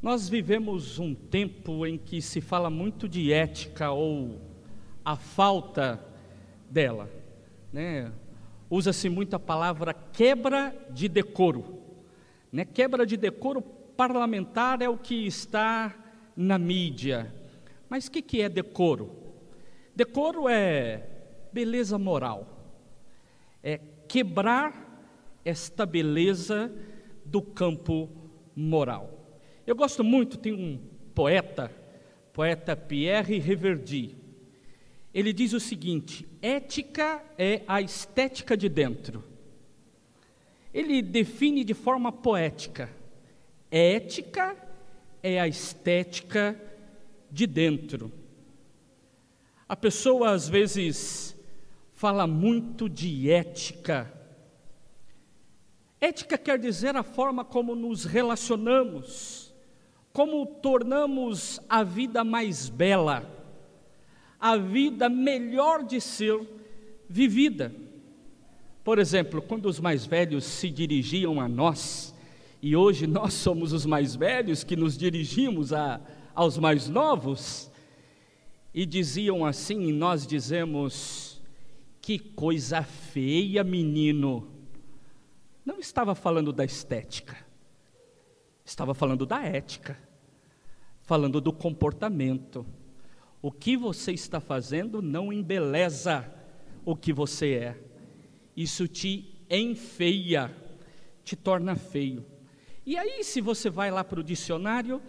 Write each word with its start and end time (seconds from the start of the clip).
Nós 0.00 0.28
vivemos 0.28 1.00
um 1.00 1.12
tempo 1.12 1.84
em 1.84 1.98
que 1.98 2.22
se 2.22 2.40
fala 2.40 2.70
muito 2.70 3.08
de 3.08 3.32
ética 3.32 3.90
ou 3.90 4.40
a 5.04 5.16
falta 5.16 6.00
dela, 6.70 7.10
né? 7.72 8.12
Usa-se 8.70 9.08
muito 9.08 9.34
a 9.34 9.40
palavra 9.40 9.92
quebra 9.92 10.72
de 10.88 11.08
decoro, 11.08 11.82
né? 12.52 12.64
Quebra 12.64 13.04
de 13.04 13.16
decoro 13.16 13.60
parlamentar 13.60 14.80
é 14.82 14.88
o 14.88 14.96
que 14.96 15.26
está 15.26 15.92
na 16.36 16.58
mídia. 16.58 17.34
Mas 17.88 18.06
o 18.06 18.12
que, 18.12 18.22
que 18.22 18.40
é 18.40 18.48
decoro? 18.48 19.10
Decoro 19.96 20.48
é 20.48 21.08
beleza 21.52 21.98
moral, 21.98 22.46
é 23.64 23.80
quebrar 24.06 25.10
esta 25.44 25.84
beleza 25.84 26.72
do 27.24 27.42
campo 27.42 28.08
moral. 28.54 29.17
Eu 29.68 29.76
gosto 29.76 30.02
muito, 30.02 30.38
tem 30.38 30.54
um 30.54 30.80
poeta, 31.14 31.70
poeta 32.32 32.74
Pierre 32.74 33.38
Reverdy. 33.38 34.16
Ele 35.12 35.30
diz 35.30 35.52
o 35.52 35.60
seguinte: 35.60 36.26
ética 36.40 37.22
é 37.36 37.60
a 37.68 37.82
estética 37.82 38.56
de 38.56 38.66
dentro. 38.66 39.22
Ele 40.72 41.02
define 41.02 41.64
de 41.64 41.74
forma 41.74 42.10
poética: 42.10 42.88
ética 43.70 44.56
é 45.22 45.38
a 45.38 45.46
estética 45.46 46.58
de 47.30 47.46
dentro. 47.46 48.10
A 49.68 49.76
pessoa 49.76 50.30
às 50.30 50.48
vezes 50.48 51.36
fala 51.92 52.26
muito 52.26 52.88
de 52.88 53.30
ética. 53.30 54.10
Ética 56.00 56.38
quer 56.38 56.58
dizer 56.58 56.96
a 56.96 57.02
forma 57.02 57.44
como 57.44 57.74
nos 57.74 58.06
relacionamos 58.06 59.47
como 60.18 60.44
tornamos 60.44 61.60
a 61.68 61.84
vida 61.84 62.24
mais 62.24 62.68
bela, 62.68 63.22
a 64.40 64.56
vida 64.56 65.08
melhor 65.08 65.84
de 65.84 66.00
ser 66.00 66.44
vivida. 67.08 67.72
Por 68.82 68.98
exemplo, 68.98 69.40
quando 69.40 69.66
os 69.66 69.78
mais 69.78 70.04
velhos 70.04 70.42
se 70.42 70.70
dirigiam 70.70 71.40
a 71.40 71.46
nós, 71.46 72.12
e 72.60 72.74
hoje 72.74 73.06
nós 73.06 73.32
somos 73.32 73.72
os 73.72 73.86
mais 73.86 74.16
velhos 74.16 74.64
que 74.64 74.74
nos 74.74 74.98
dirigimos 74.98 75.72
a, 75.72 76.00
aos 76.34 76.58
mais 76.58 76.88
novos, 76.88 77.70
e 78.74 78.84
diziam 78.84 79.46
assim, 79.46 79.82
e 79.82 79.92
nós 79.92 80.26
dizemos: 80.26 81.40
que 82.00 82.18
coisa 82.18 82.82
feia, 82.82 83.62
menino. 83.62 84.50
Não 85.64 85.78
estava 85.78 86.16
falando 86.16 86.52
da 86.52 86.64
estética, 86.64 87.36
estava 88.64 88.94
falando 88.94 89.24
da 89.24 89.44
ética 89.44 90.07
falando 91.08 91.40
do 91.40 91.54
comportamento. 91.54 92.66
O 93.40 93.50
que 93.50 93.78
você 93.78 94.12
está 94.12 94.40
fazendo 94.40 95.00
não 95.00 95.32
embeleza 95.32 96.30
o 96.84 96.94
que 96.94 97.14
você 97.14 97.54
é. 97.54 97.80
Isso 98.54 98.86
te 98.86 99.40
enfeia, 99.48 100.54
te 101.24 101.34
torna 101.34 101.74
feio. 101.74 102.26
E 102.84 102.98
aí, 102.98 103.24
se 103.24 103.40
você 103.40 103.70
vai 103.70 103.90
lá 103.90 104.04
para 104.04 104.20
o 104.20 104.22
dicionário, 104.22 105.00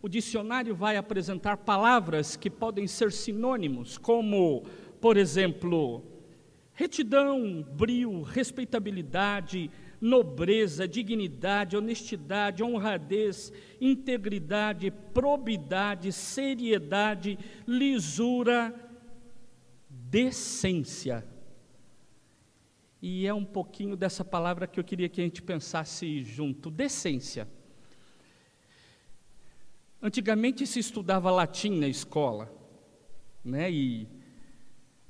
o 0.00 0.08
dicionário 0.08 0.74
vai 0.74 0.96
apresentar 0.96 1.58
palavras 1.58 2.34
que 2.34 2.48
podem 2.48 2.86
ser 2.86 3.12
sinônimos, 3.12 3.98
como, 3.98 4.64
por 5.02 5.18
exemplo, 5.18 6.02
retidão, 6.72 7.62
brio, 7.76 8.22
respeitabilidade, 8.22 9.70
nobreza, 10.02 10.88
dignidade, 10.88 11.76
honestidade, 11.76 12.64
honradez, 12.64 13.52
integridade, 13.80 14.90
probidade, 14.90 16.12
seriedade, 16.12 17.38
lisura, 17.64 18.74
decência. 19.88 21.24
E 23.00 23.28
é 23.28 23.32
um 23.32 23.44
pouquinho 23.44 23.96
dessa 23.96 24.24
palavra 24.24 24.66
que 24.66 24.80
eu 24.80 24.84
queria 24.84 25.08
que 25.08 25.20
a 25.20 25.24
gente 25.24 25.40
pensasse 25.40 26.24
junto: 26.24 26.68
decência. 26.68 27.48
Antigamente 30.02 30.66
se 30.66 30.80
estudava 30.80 31.30
latim 31.30 31.78
na 31.78 31.86
escola, 31.86 32.52
né? 33.44 33.70
E 33.70 34.08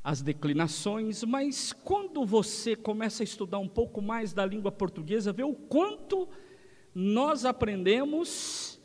as 0.04 0.20
declinações, 0.20 1.22
mas 1.22 1.72
quando 1.72 2.26
você 2.26 2.74
começa 2.74 3.22
a 3.22 3.24
estudar 3.24 3.58
um 3.58 3.68
pouco 3.68 4.02
mais 4.02 4.32
da 4.32 4.44
língua 4.44 4.72
portuguesa, 4.72 5.32
vê 5.32 5.44
o 5.44 5.54
quanto 5.54 6.28
nós 6.94 7.44
aprendemos 7.44 8.80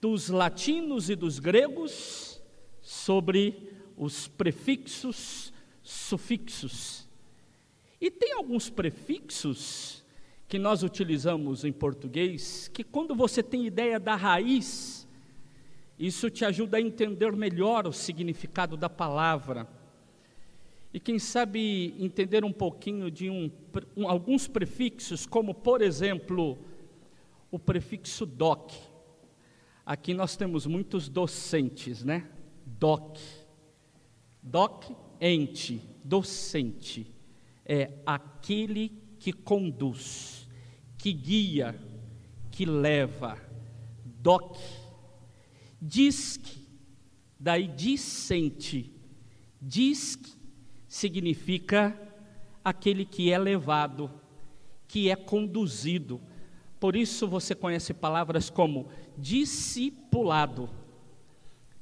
dos 0.00 0.28
latinos 0.28 1.08
e 1.08 1.14
dos 1.14 1.38
gregos 1.38 2.42
sobre 2.80 3.72
os 3.96 4.26
prefixos, 4.26 5.52
sufixos. 5.82 7.08
E 8.00 8.10
tem 8.10 8.32
alguns 8.32 8.68
prefixos 8.68 10.04
que 10.48 10.58
nós 10.58 10.82
utilizamos 10.82 11.64
em 11.64 11.72
português 11.72 12.66
que 12.66 12.82
quando 12.82 13.14
você 13.14 13.44
tem 13.44 13.64
ideia 13.64 14.00
da 14.00 14.16
raiz, 14.16 15.06
isso 15.96 16.28
te 16.28 16.44
ajuda 16.44 16.78
a 16.78 16.80
entender 16.80 17.30
melhor 17.32 17.86
o 17.86 17.92
significado 17.92 18.76
da 18.76 18.90
palavra. 18.90 19.68
E 20.92 21.00
quem 21.00 21.18
sabe 21.18 21.94
entender 21.98 22.44
um 22.44 22.52
pouquinho 22.52 23.10
de 23.10 23.30
um, 23.30 23.50
um, 23.96 24.06
alguns 24.06 24.46
prefixos, 24.46 25.24
como 25.24 25.54
por 25.54 25.80
exemplo, 25.80 26.58
o 27.50 27.58
prefixo 27.58 28.26
doc. 28.26 28.72
Aqui 29.86 30.12
nós 30.12 30.36
temos 30.36 30.66
muitos 30.66 31.08
docentes, 31.08 32.04
né? 32.04 32.28
Doc. 32.66 33.18
Doc, 34.42 34.84
ente, 35.18 35.80
docente. 36.04 37.10
É 37.64 37.92
aquele 38.04 38.90
que 39.18 39.32
conduz, 39.32 40.46
que 40.98 41.10
guia, 41.12 41.74
que 42.50 42.66
leva. 42.66 43.40
Doc. 44.04 44.58
Disque, 45.80 46.68
daí 47.40 47.66
discente. 47.66 48.92
Disque 49.60 50.41
significa 50.92 51.98
aquele 52.62 53.06
que 53.06 53.32
é 53.32 53.38
levado, 53.38 54.10
que 54.86 55.08
é 55.08 55.16
conduzido. 55.16 56.20
Por 56.78 56.94
isso 56.94 57.26
você 57.26 57.54
conhece 57.54 57.94
palavras 57.94 58.50
como 58.50 58.90
discipulado, 59.16 60.68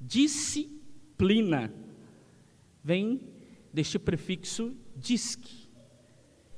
disciplina, 0.00 1.74
vem 2.84 3.20
deste 3.72 3.98
prefixo 3.98 4.76
disque. 4.94 5.68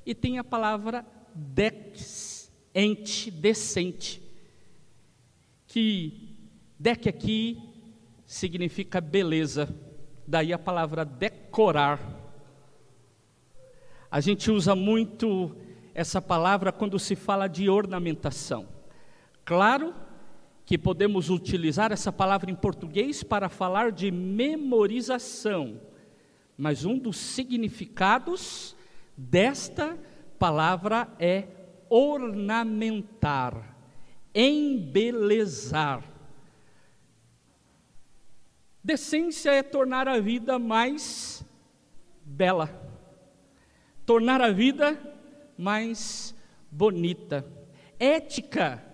E 0.04 0.14
tem 0.14 0.36
a 0.36 0.44
palavra 0.44 1.06
dex, 1.34 2.52
ente, 2.74 3.30
decente, 3.30 4.20
que 5.66 6.36
dec 6.78 7.08
aqui 7.08 7.58
significa 8.26 9.00
beleza, 9.00 9.74
daí 10.28 10.52
a 10.52 10.58
palavra 10.58 11.02
decorar 11.02 12.20
a 14.12 14.20
gente 14.20 14.50
usa 14.50 14.76
muito 14.76 15.56
essa 15.94 16.20
palavra 16.20 16.70
quando 16.70 16.98
se 16.98 17.16
fala 17.16 17.48
de 17.48 17.70
ornamentação. 17.70 18.68
Claro 19.42 19.94
que 20.66 20.76
podemos 20.76 21.30
utilizar 21.30 21.90
essa 21.90 22.12
palavra 22.12 22.50
em 22.50 22.54
português 22.54 23.22
para 23.22 23.48
falar 23.48 23.90
de 23.90 24.10
memorização, 24.10 25.80
mas 26.58 26.84
um 26.84 26.98
dos 26.98 27.16
significados 27.16 28.76
desta 29.16 29.96
palavra 30.38 31.08
é 31.18 31.46
ornamentar, 31.88 33.74
embelezar. 34.34 36.04
Decência 38.84 39.52
é 39.52 39.62
tornar 39.62 40.06
a 40.06 40.20
vida 40.20 40.58
mais 40.58 41.42
bela 42.26 42.81
tornar 44.12 44.42
a 44.42 44.52
vida 44.52 45.00
mais 45.56 46.34
bonita. 46.70 47.46
Ética 47.98 48.84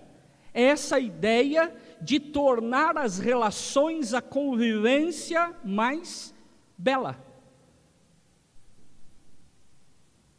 é 0.55 0.63
essa 0.63 1.01
ideia 1.01 1.75
de 2.01 2.21
tornar 2.21 2.97
as 2.97 3.19
relações, 3.19 4.15
a 4.15 4.23
convivência 4.23 5.57
mais 5.65 6.33
bela. 6.77 7.21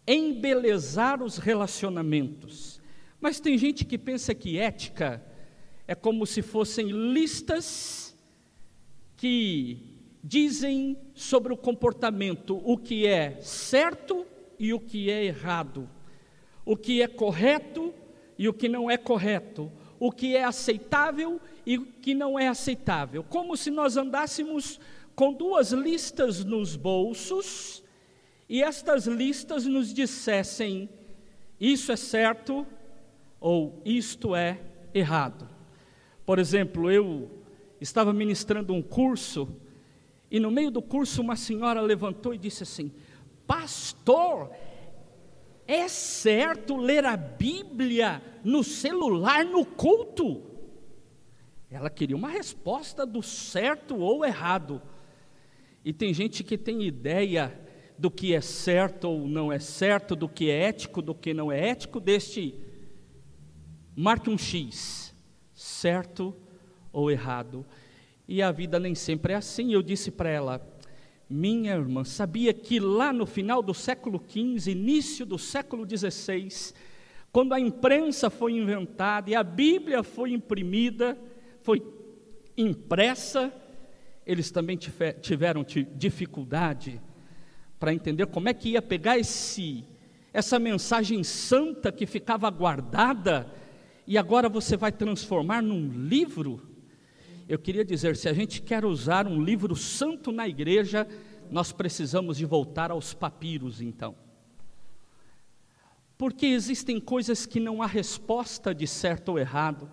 Embelezar 0.08 1.22
os 1.22 1.38
relacionamentos. 1.38 2.82
Mas 3.20 3.42
tem 3.42 3.58
gente 3.58 3.84
que 3.84 3.98
pensa 3.98 4.34
que 4.34 4.58
ética 4.58 5.22
é 5.86 5.94
como 5.94 6.26
se 6.26 6.42
fossem 6.42 6.88
listas 6.88 8.16
que 9.18 10.08
dizem 10.24 10.98
sobre 11.14 11.52
o 11.52 11.58
comportamento 11.58 12.62
o 12.64 12.78
que 12.78 13.06
é 13.06 13.42
certo 13.42 14.26
e 14.60 14.74
o 14.74 14.80
que 14.80 15.10
é 15.10 15.24
errado, 15.24 15.90
o 16.66 16.76
que 16.76 17.02
é 17.02 17.08
correto 17.08 17.94
e 18.38 18.48
o 18.48 18.54
que 18.54 18.68
não 18.68 18.92
é 18.92 18.98
correto, 18.98 19.72
o 20.00 20.12
que 20.12 20.36
é 20.36 20.44
aceitável 20.44 21.40
e 21.66 21.78
o 21.78 21.86
que 21.86 22.14
não 22.14 22.38
é 22.38 22.48
aceitável, 22.48 23.24
como 23.24 23.56
se 23.56 23.72
nós 23.72 23.96
andássemos 23.96 24.80
com 25.16 25.34
duas 25.34 25.72
listas 25.72 26.44
nos 26.44 26.76
bolsos 26.76 27.84
e 28.48 28.64
estas 28.64 29.06
listas 29.06 29.66
nos 29.66 29.94
dissessem: 29.94 30.90
isso 31.60 31.92
é 31.92 31.96
certo 31.96 32.66
ou 33.40 33.82
isto 33.86 34.36
é 34.36 34.60
errado. 34.94 35.48
Por 36.26 36.40
exemplo, 36.40 36.90
eu 36.90 37.30
estava 37.80 38.14
ministrando 38.14 38.74
um 38.74 38.82
curso 38.82 39.50
e 40.32 40.40
no 40.40 40.52
meio 40.52 40.72
do 40.72 40.82
curso 40.82 41.22
uma 41.22 41.36
senhora 41.36 41.82
levantou 41.82 42.34
e 42.34 42.38
disse 42.38 42.64
assim: 42.64 42.92
Pastor, 43.50 44.52
é 45.66 45.88
certo 45.88 46.78
ler 46.78 47.04
a 47.04 47.18
Bíblia 47.18 48.22
no 48.44 48.64
celular 48.64 49.44
no 49.44 49.66
culto? 49.66 50.44
Ela 51.68 51.90
queria 51.90 52.16
uma 52.16 52.30
resposta 52.30 53.08
do 53.08 53.24
certo 53.24 53.98
ou 53.98 54.24
errado. 54.24 54.80
E 55.84 55.92
tem 55.92 56.14
gente 56.14 56.44
que 56.44 56.60
tem 56.60 56.84
ideia 56.84 57.60
do 57.98 58.12
que 58.12 58.36
é 58.36 58.42
certo 58.42 59.06
ou 59.06 59.28
não 59.28 59.52
é 59.52 59.58
certo, 59.58 60.16
do 60.16 60.30
que 60.30 60.52
é 60.52 60.66
ético, 60.66 61.02
do 61.02 61.16
que 61.16 61.34
não 61.34 61.52
é 61.52 61.70
ético, 61.70 62.00
deste 62.00 62.54
marque 63.96 64.30
um 64.30 64.38
X, 64.38 65.12
certo 65.56 66.36
ou 66.94 67.10
errado. 67.10 67.66
E 68.28 68.44
a 68.44 68.52
vida 68.52 68.80
nem 68.80 68.94
sempre 68.94 69.34
é 69.34 69.38
assim. 69.38 69.74
Eu 69.74 69.82
disse 69.82 70.12
para 70.12 70.30
ela, 70.30 70.79
minha 71.30 71.74
irmã, 71.74 72.04
sabia 72.04 72.54
que 72.54 72.80
lá 72.80 73.14
no 73.14 73.26
final 73.26 73.62
do 73.62 73.74
século 73.74 74.20
XV, 74.28 74.72
início 74.72 75.26
do 75.26 75.38
século 75.38 75.86
XVI, 75.88 76.74
quando 77.32 77.54
a 77.54 77.60
imprensa 77.60 78.30
foi 78.30 78.54
inventada 78.54 79.30
e 79.30 79.36
a 79.36 79.44
Bíblia 79.44 80.02
foi 80.02 80.32
imprimida, 80.32 81.18
foi 81.62 81.84
impressa, 82.58 83.54
eles 84.26 84.50
também 84.50 84.78
tiveram 85.22 85.64
dificuldade 85.96 87.00
para 87.80 87.94
entender 87.94 88.26
como 88.28 88.50
é 88.50 88.54
que 88.54 88.70
ia 88.70 88.82
pegar 88.82 89.18
esse 89.18 89.86
essa 90.32 90.60
mensagem 90.60 91.24
santa 91.24 91.92
que 91.92 92.06
ficava 92.06 92.50
guardada 92.52 93.52
e 94.06 94.18
agora 94.18 94.48
você 94.48 94.78
vai 94.78 94.92
transformar 94.92 95.62
num 95.62 95.90
livro. 95.90 96.69
Eu 97.50 97.58
queria 97.58 97.84
dizer, 97.84 98.16
se 98.16 98.30
a 98.30 98.34
gente 98.34 98.62
quer 98.62 98.86
usar 98.86 99.26
um 99.26 99.44
livro 99.44 99.76
santo 99.76 100.32
na 100.32 100.48
igreja, 100.48 101.08
nós 101.50 101.72
precisamos 101.72 102.38
de 102.38 102.46
voltar 102.46 102.92
aos 102.92 103.12
papiros, 103.12 103.82
então. 103.82 104.16
Porque 106.16 106.46
existem 106.46 107.00
coisas 107.00 107.48
que 107.48 107.60
não 107.60 107.82
há 107.82 107.88
resposta 107.88 108.72
de 108.72 108.86
certo 108.86 109.30
ou 109.30 109.40
errado. 109.40 109.90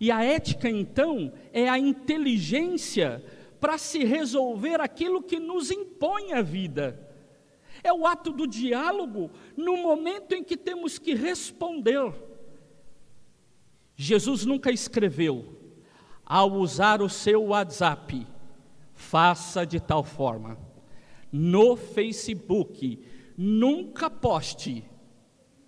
E 0.00 0.10
a 0.10 0.24
ética, 0.24 0.68
então, 0.68 1.32
é 1.52 1.68
a 1.68 1.78
inteligência 1.78 3.24
para 3.60 3.78
se 3.78 4.02
resolver 4.02 4.80
aquilo 4.80 5.22
que 5.22 5.38
nos 5.38 5.70
impõe 5.70 6.32
a 6.32 6.42
vida. 6.42 7.08
É 7.84 7.92
o 7.92 8.04
ato 8.04 8.32
do 8.32 8.48
diálogo 8.48 9.30
no 9.56 9.76
momento 9.76 10.32
em 10.32 10.42
que 10.42 10.56
temos 10.56 10.98
que 10.98 11.14
responder. 11.14 12.12
Jesus 13.94 14.44
nunca 14.44 14.72
escreveu, 14.72 15.55
ao 16.26 16.52
usar 16.54 17.00
o 17.00 17.08
seu 17.08 17.44
WhatsApp, 17.44 18.26
faça 18.92 19.64
de 19.64 19.78
tal 19.78 20.02
forma. 20.02 20.58
No 21.30 21.76
Facebook, 21.76 23.00
nunca 23.38 24.10
poste. 24.10 24.84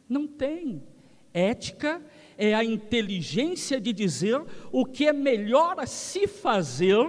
Não 0.08 0.26
tem. 0.26 0.82
Ética 1.32 2.02
é 2.36 2.54
a 2.54 2.64
inteligência 2.64 3.80
de 3.80 3.92
dizer 3.92 4.44
o 4.72 4.84
que 4.84 5.06
é 5.06 5.12
melhor 5.12 5.78
a 5.78 5.86
se 5.86 6.26
fazer 6.26 7.08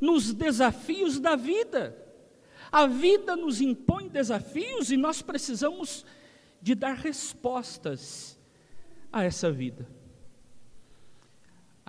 nos 0.00 0.32
desafios 0.32 1.20
da 1.20 1.36
vida. 1.36 1.96
A 2.70 2.86
vida 2.86 3.36
nos 3.36 3.60
impõe 3.60 4.08
desafios 4.08 4.90
e 4.90 4.96
nós 4.96 5.20
precisamos 5.20 6.06
de 6.62 6.74
dar 6.74 6.94
respostas 6.94 8.38
a 9.12 9.24
essa 9.24 9.50
vida. 9.50 9.97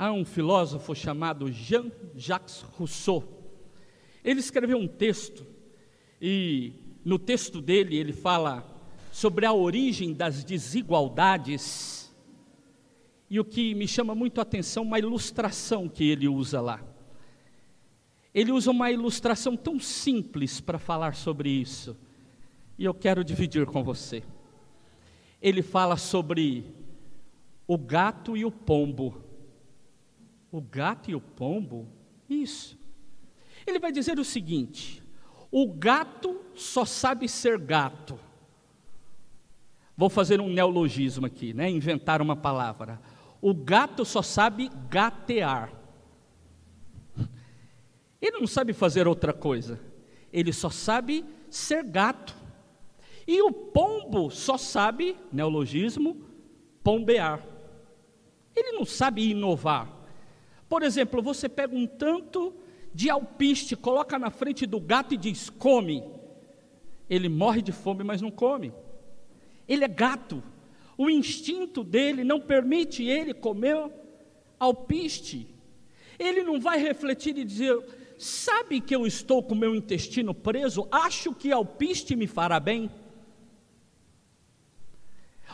Há 0.02 0.14
um 0.14 0.24
filósofo 0.24 0.96
chamado 0.96 1.52
Jean-Jacques 1.52 2.62
Rousseau. 2.62 3.22
Ele 4.24 4.40
escreveu 4.40 4.78
um 4.78 4.88
texto 4.88 5.46
e 6.22 6.72
no 7.04 7.20
texto 7.20 7.62
dele 7.62 7.98
ele 7.98 8.14
fala 8.14 8.66
sobre 9.12 9.46
a 9.46 9.52
origem 9.52 10.14
das 10.14 10.42
desigualdades. 10.42 12.16
E 13.30 13.42
o 13.42 13.44
que 13.44 13.76
me 13.76 13.90
chama 13.90 14.16
muito 14.16 14.40
a 14.40 14.44
atenção, 14.44 14.84
uma 14.84 14.98
ilustração 14.98 15.90
que 15.90 16.10
ele 16.10 16.30
usa 16.30 16.62
lá. 16.62 16.82
Ele 18.34 18.54
usa 18.54 18.72
uma 18.72 18.90
ilustração 18.90 19.58
tão 19.58 19.82
simples 19.82 20.62
para 20.62 20.80
falar 20.80 21.14
sobre 21.14 21.50
isso, 21.50 21.98
e 22.78 22.86
eu 22.86 22.94
quero 22.94 23.22
dividir 23.22 23.66
com 23.66 23.84
você. 23.84 24.24
Ele 25.42 25.62
fala 25.62 25.98
sobre 25.98 26.74
o 27.68 27.78
gato 27.78 28.38
e 28.38 28.46
o 28.46 28.52
pombo. 28.52 29.28
O 30.52 30.62
gato 30.62 31.12
e 31.12 31.16
o 31.16 31.22
pombo? 31.22 31.88
Isso. 32.30 32.78
Ele 33.66 33.80
vai 33.80 33.92
dizer 33.92 34.20
o 34.20 34.26
seguinte: 34.26 35.04
o 35.52 35.72
gato 35.72 36.42
só 36.56 36.86
sabe 36.86 37.28
ser 37.28 37.58
gato. 37.58 38.20
Vou 39.96 40.10
fazer 40.10 40.40
um 40.40 40.50
neologismo 40.50 41.26
aqui, 41.26 41.54
né? 41.54 41.70
Inventar 41.70 42.22
uma 42.22 42.36
palavra. 42.36 43.02
O 43.42 43.54
gato 43.54 44.06
só 44.06 44.22
sabe 44.22 44.70
gatear. 44.90 45.74
Ele 48.22 48.40
não 48.40 48.48
sabe 48.48 48.74
fazer 48.74 49.08
outra 49.08 49.34
coisa. 49.34 49.80
Ele 50.32 50.54
só 50.54 50.70
sabe 50.70 51.26
ser 51.50 51.84
gato. 51.84 52.36
E 53.28 53.42
o 53.42 53.52
pombo 53.52 54.30
só 54.30 54.58
sabe, 54.58 55.16
neologismo, 55.32 56.18
pombear. 56.84 57.46
Ele 58.56 58.72
não 58.72 58.86
sabe 58.86 59.30
inovar. 59.30 59.99
Por 60.70 60.84
exemplo, 60.84 61.22
você 61.22 61.50
pega 61.50 61.76
um 61.76 61.88
tanto 61.88 62.54
de 62.94 63.10
alpiste, 63.10 63.76
coloca 63.76 64.20
na 64.20 64.30
frente 64.30 64.66
do 64.68 64.80
gato 64.80 65.16
e 65.16 65.18
diz: 65.18 65.50
come. 65.50 66.04
Ele 67.10 67.28
morre 67.28 67.62
de 67.62 67.72
fome, 67.72 68.04
mas 68.04 68.22
não 68.22 68.30
come. 68.30 68.72
Ele 69.68 69.84
é 69.84 69.88
gato. 69.88 70.44
O 70.96 71.10
instinto 71.10 71.84
dele 71.84 72.24
não 72.24 72.40
permite 72.40 73.04
ele 73.04 73.34
comer 73.34 73.92
alpiste. 74.60 75.48
Ele 76.20 76.44
não 76.44 76.60
vai 76.60 76.78
refletir 76.78 77.36
e 77.36 77.44
dizer: 77.44 77.76
Sabe 78.20 78.82
que 78.82 78.94
eu 78.94 79.08
estou 79.08 79.42
com 79.42 79.56
meu 79.56 79.74
intestino 79.74 80.34
preso? 80.34 80.88
Acho 80.92 81.34
que 81.34 81.52
alpiste 81.52 82.16
me 82.16 82.28
fará 82.28 82.60
bem. 82.60 82.92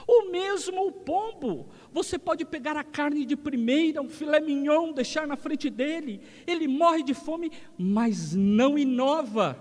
O 0.08 0.32
mesmo 0.32 0.88
o 0.88 0.92
pombo, 0.92 1.70
você 1.96 2.20
pode 2.20 2.44
pegar 2.44 2.76
a 2.76 2.84
carne 2.84 3.24
de 3.24 3.38
primeira, 3.38 4.02
um 4.02 4.10
filé 4.10 4.42
mignon, 4.42 4.92
deixar 4.92 5.26
na 5.26 5.38
frente 5.38 5.70
dele, 5.70 6.20
ele 6.46 6.68
morre 6.68 7.02
de 7.02 7.14
fome, 7.14 7.50
mas 7.78 8.36
não 8.36 8.78
inova, 8.78 9.58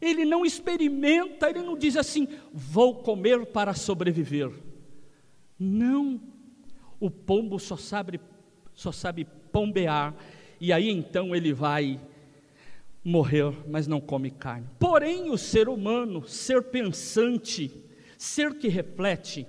ele 0.00 0.24
não 0.24 0.46
experimenta, 0.46 1.50
ele 1.50 1.58
não 1.58 1.76
diz 1.76 1.96
assim: 1.96 2.28
vou 2.52 3.02
comer 3.02 3.46
para 3.46 3.74
sobreviver. 3.74 4.48
Não, 5.58 6.20
o 7.00 7.10
pombo 7.10 7.58
só 7.58 7.76
sabe, 7.76 8.20
só 8.72 8.92
sabe 8.92 9.26
pombear, 9.50 10.14
e 10.60 10.72
aí 10.72 10.88
então 10.88 11.34
ele 11.34 11.52
vai 11.52 12.00
morrer, 13.02 13.52
mas 13.68 13.88
não 13.88 14.00
come 14.00 14.30
carne. 14.30 14.68
Porém, 14.78 15.32
o 15.32 15.36
ser 15.36 15.68
humano, 15.68 16.28
ser 16.28 16.62
pensante, 16.62 17.72
ser 18.16 18.54
que 18.54 18.68
reflete, 18.68 19.48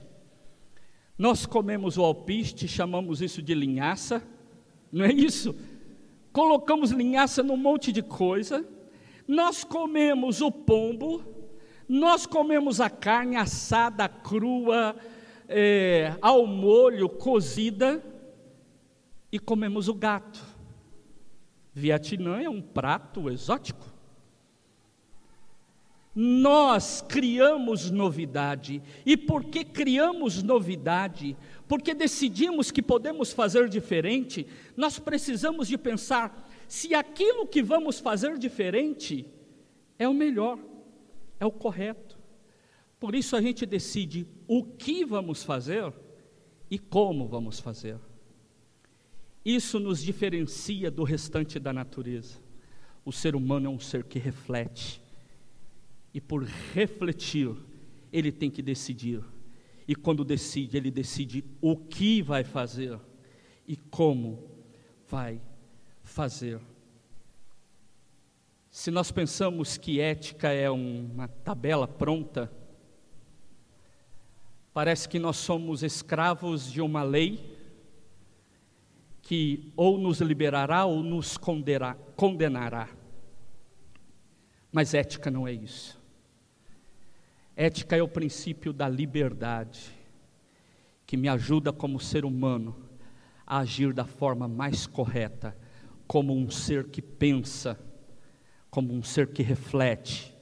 nós 1.17 1.45
comemos 1.45 1.97
o 1.97 2.03
alpiste, 2.03 2.67
chamamos 2.67 3.21
isso 3.21 3.41
de 3.41 3.53
linhaça, 3.53 4.21
não 4.91 5.05
é 5.05 5.11
isso? 5.11 5.55
Colocamos 6.31 6.91
linhaça 6.91 7.41
num 7.41 7.55
monte 7.55 7.91
de 7.91 8.01
coisa, 8.01 8.67
nós 9.27 9.63
comemos 9.63 10.41
o 10.41 10.51
pombo, 10.51 11.23
nós 11.87 12.25
comemos 12.25 12.81
a 12.81 12.89
carne 12.89 13.37
assada, 13.37 14.09
crua, 14.09 14.95
é, 15.47 16.17
ao 16.21 16.45
molho, 16.45 17.07
cozida, 17.07 18.03
e 19.31 19.39
comemos 19.39 19.87
o 19.87 19.93
gato. 19.93 20.43
Vietnã 21.73 22.41
é 22.41 22.49
um 22.49 22.61
prato 22.61 23.29
exótico. 23.29 23.94
Nós 26.15 27.01
criamos 27.01 27.91
novidade. 27.91 28.81
E 29.05 29.17
por 29.17 29.43
que 29.43 29.65
criamos 29.65 30.41
novidade? 30.41 31.35
Porque 31.67 31.93
decidimos 31.93 32.71
que 32.71 32.81
podemos 32.81 33.33
fazer 33.33 33.67
diferente, 33.67 34.47
nós 34.77 34.97
precisamos 34.97 35.67
de 35.67 35.77
pensar 35.77 36.49
se 36.67 36.95
aquilo 36.95 37.45
que 37.45 37.61
vamos 37.61 37.99
fazer 37.99 38.37
diferente 38.37 39.25
é 39.99 40.07
o 40.07 40.13
melhor, 40.13 40.57
é 41.39 41.45
o 41.45 41.51
correto. 41.51 42.17
Por 42.99 43.13
isso 43.13 43.35
a 43.35 43.41
gente 43.41 43.65
decide 43.65 44.25
o 44.47 44.63
que 44.63 45.03
vamos 45.03 45.43
fazer 45.43 45.93
e 46.71 46.79
como 46.79 47.27
vamos 47.27 47.59
fazer. 47.59 47.99
Isso 49.43 49.79
nos 49.79 50.01
diferencia 50.01 50.89
do 50.89 51.03
restante 51.03 51.59
da 51.59 51.71
natureza. 51.71 52.39
O 53.03 53.11
ser 53.11 53.35
humano 53.35 53.67
é 53.67 53.69
um 53.69 53.79
ser 53.79 54.03
que 54.03 54.17
reflete, 54.17 54.99
e 56.15 56.21
por 56.21 56.45
refletir, 56.73 57.53
ele 58.09 58.31
tem 58.31 58.49
que 58.49 58.61
decidir. 58.61 59.21
E 59.85 59.93
quando 59.93 60.23
decide, 60.23 60.77
ele 60.77 60.89
decide 60.89 61.43
o 61.59 61.75
que 61.75 62.21
vai 62.21 62.45
fazer 62.45 62.97
e 63.67 63.75
como 63.75 64.41
vai 65.09 65.41
fazer. 66.03 66.61
Se 68.71 68.89
nós 68.91 69.11
pensamos 69.11 69.77
que 69.77 69.99
ética 69.99 70.53
é 70.53 70.69
uma 70.69 71.27
tabela 71.27 71.85
pronta, 71.85 72.49
parece 74.73 75.09
que 75.09 75.19
nós 75.19 75.35
somos 75.35 75.83
escravos 75.83 76.71
de 76.71 76.79
uma 76.79 77.03
lei 77.03 77.57
que 79.21 79.73
ou 79.75 79.97
nos 79.97 80.21
liberará 80.21 80.85
ou 80.85 81.03
nos 81.03 81.37
condenará. 81.37 82.87
Mas 84.71 84.93
ética 84.93 85.29
não 85.29 85.45
é 85.45 85.51
isso. 85.51 86.04
Ética 87.55 87.95
é 87.95 88.03
o 88.03 88.07
princípio 88.07 88.73
da 88.73 88.89
liberdade, 88.89 89.91
que 91.05 91.15
me 91.15 91.29
ajuda 91.29 91.71
como 91.71 91.99
ser 91.99 92.25
humano 92.25 92.75
a 93.45 93.59
agir 93.59 93.93
da 93.93 94.05
forma 94.05 94.47
mais 94.47 94.85
correta, 94.85 95.55
como 96.07 96.35
um 96.35 96.49
ser 96.49 96.89
que 96.89 97.01
pensa 97.01 97.79
como 98.75 98.93
um 98.93 99.01
ser 99.01 99.31
que 99.31 99.41
reflete, 99.41 100.35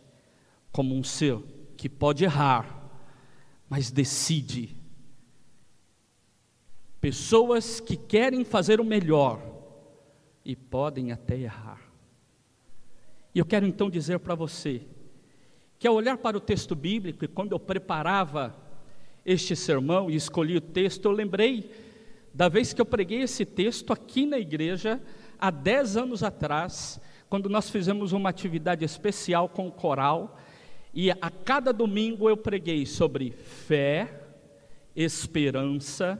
como 0.71 0.95
um 0.95 1.03
ser 1.03 1.37
que 1.77 1.87
pode 1.87 2.23
errar, 2.23 2.89
mas 3.69 3.91
decide. 3.91 4.75
Pessoas 6.99 7.79
que 7.79 7.95
querem 7.95 8.43
fazer 8.43 8.81
o 8.81 8.83
melhor 8.83 9.39
e 10.43 10.55
podem 10.55 11.11
até 11.11 11.37
errar. 11.37 11.79
E 13.35 13.37
eu 13.37 13.45
quero 13.45 13.67
então 13.67 13.87
dizer 13.87 14.17
para 14.17 14.33
você 14.33 14.81
que 15.83 15.87
ao 15.89 15.95
olhar 15.95 16.17
para 16.17 16.37
o 16.37 16.39
texto 16.39 16.75
bíblico 16.75 17.25
e 17.25 17.27
quando 17.27 17.51
eu 17.51 17.59
preparava 17.59 18.55
este 19.25 19.53
sermão 19.53 20.09
e 20.09 20.15
escolhi 20.15 20.55
o 20.55 20.61
texto, 20.61 21.03
eu 21.03 21.11
lembrei 21.11 21.69
da 22.33 22.47
vez 22.47 22.71
que 22.71 22.79
eu 22.79 22.85
preguei 22.85 23.23
esse 23.23 23.43
texto 23.43 23.91
aqui 23.91 24.25
na 24.25 24.39
igreja 24.39 25.01
há 25.37 25.51
dez 25.51 25.97
anos 25.97 26.23
atrás 26.23 27.01
quando 27.27 27.49
nós 27.49 27.69
fizemos 27.69 28.13
uma 28.13 28.29
atividade 28.29 28.85
especial 28.85 29.49
com 29.49 29.67
o 29.67 29.71
coral, 29.73 30.39
e 30.93 31.11
a 31.11 31.29
cada 31.29 31.73
domingo 31.73 32.29
eu 32.29 32.37
preguei 32.37 32.85
sobre 32.85 33.31
fé, 33.31 34.21
esperança 34.95 36.17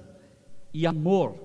e 0.74 0.86
amor. 0.86 1.39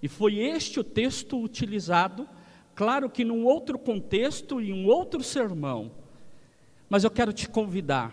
E 0.00 0.06
foi 0.06 0.38
este 0.38 0.78
o 0.78 0.84
texto 0.84 1.42
utilizado, 1.42 2.28
claro 2.72 3.10
que 3.10 3.24
num 3.24 3.44
outro 3.44 3.80
contexto 3.80 4.60
e 4.60 4.72
um 4.72 4.86
outro 4.86 5.24
sermão, 5.24 5.98
mas 6.90 7.04
eu 7.04 7.10
quero 7.10 7.32
te 7.32 7.48
convidar 7.48 8.12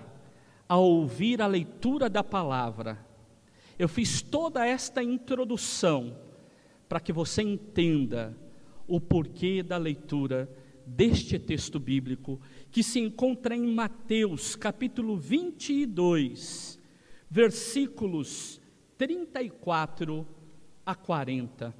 a 0.70 0.78
ouvir 0.78 1.42
a 1.42 1.48
leitura 1.48 2.08
da 2.08 2.24
palavra. 2.24 3.04
Eu 3.80 3.90
fiz 3.90 4.22
toda 4.22 4.66
esta 4.66 5.02
introdução 5.02 6.16
para 6.88 7.00
que 7.00 7.12
você 7.12 7.42
entenda 7.42 8.38
o 8.88 9.02
porquê 9.02 9.64
da 9.64 9.78
leitura 9.78 10.48
deste 10.86 11.40
texto 11.40 11.80
bíblico, 11.80 12.40
que 12.72 12.84
se 12.84 13.00
encontra 13.00 13.56
em 13.56 13.74
Mateus, 13.74 14.56
capítulo 14.56 15.18
22, 15.18 16.80
versículos 17.30 18.62
34 18.98 20.26
a 20.86 20.96
40. 20.96 21.76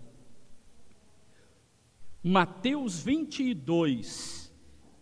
Mateus 2.24 3.02
22, 3.02 4.52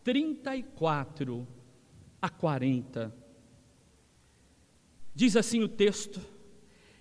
34 0.03 1.54
a 2.25 2.29
40. 2.29 3.13
Diz 5.13 5.35
assim 5.35 5.61
o 5.61 5.67
texto: 5.67 6.19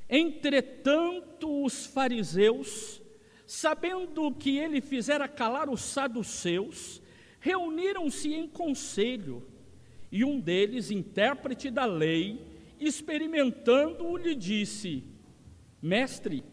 Entretanto, 0.08 1.64
os 1.64 1.86
fariseus 1.86 3.02
sabendo 3.46 4.32
que 4.32 4.58
ele 4.58 4.80
fizera 4.80 5.28
calar 5.28 5.68
os 5.68 5.80
saduceus, 5.80 7.00
reuniram-se 7.40 8.32
em 8.32 8.48
conselho, 8.48 9.46
e 10.10 10.24
um 10.24 10.40
deles, 10.40 10.90
intérprete 10.90 11.70
da 11.70 11.84
lei, 11.84 12.40
experimentando-o, 12.78 14.16
lhe 14.16 14.34
disse: 14.34 15.04
Mestre, 15.82 16.44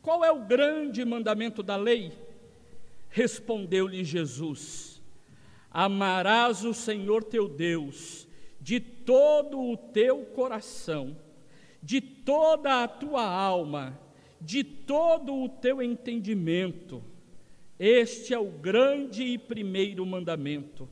qual 0.00 0.24
é 0.24 0.30
o 0.30 0.44
grande 0.44 1.04
mandamento 1.04 1.62
da 1.62 1.76
lei? 1.76 2.12
Respondeu-lhe 3.08 4.04
Jesus: 4.04 4.91
Amarás 5.72 6.64
o 6.64 6.74
Senhor 6.74 7.24
teu 7.24 7.48
Deus 7.48 8.28
de 8.60 8.78
todo 8.78 9.60
o 9.60 9.76
teu 9.76 10.24
coração, 10.26 11.16
de 11.82 12.00
toda 12.00 12.84
a 12.84 12.88
tua 12.88 13.24
alma 13.24 13.98
de 14.44 14.64
todo 14.64 15.34
o 15.34 15.48
teu 15.48 15.80
entendimento. 15.80 17.02
Este 17.78 18.34
é 18.34 18.38
o 18.38 18.50
grande 18.50 19.22
e 19.22 19.38
primeiro 19.38 20.04
mandamento. 20.04 20.88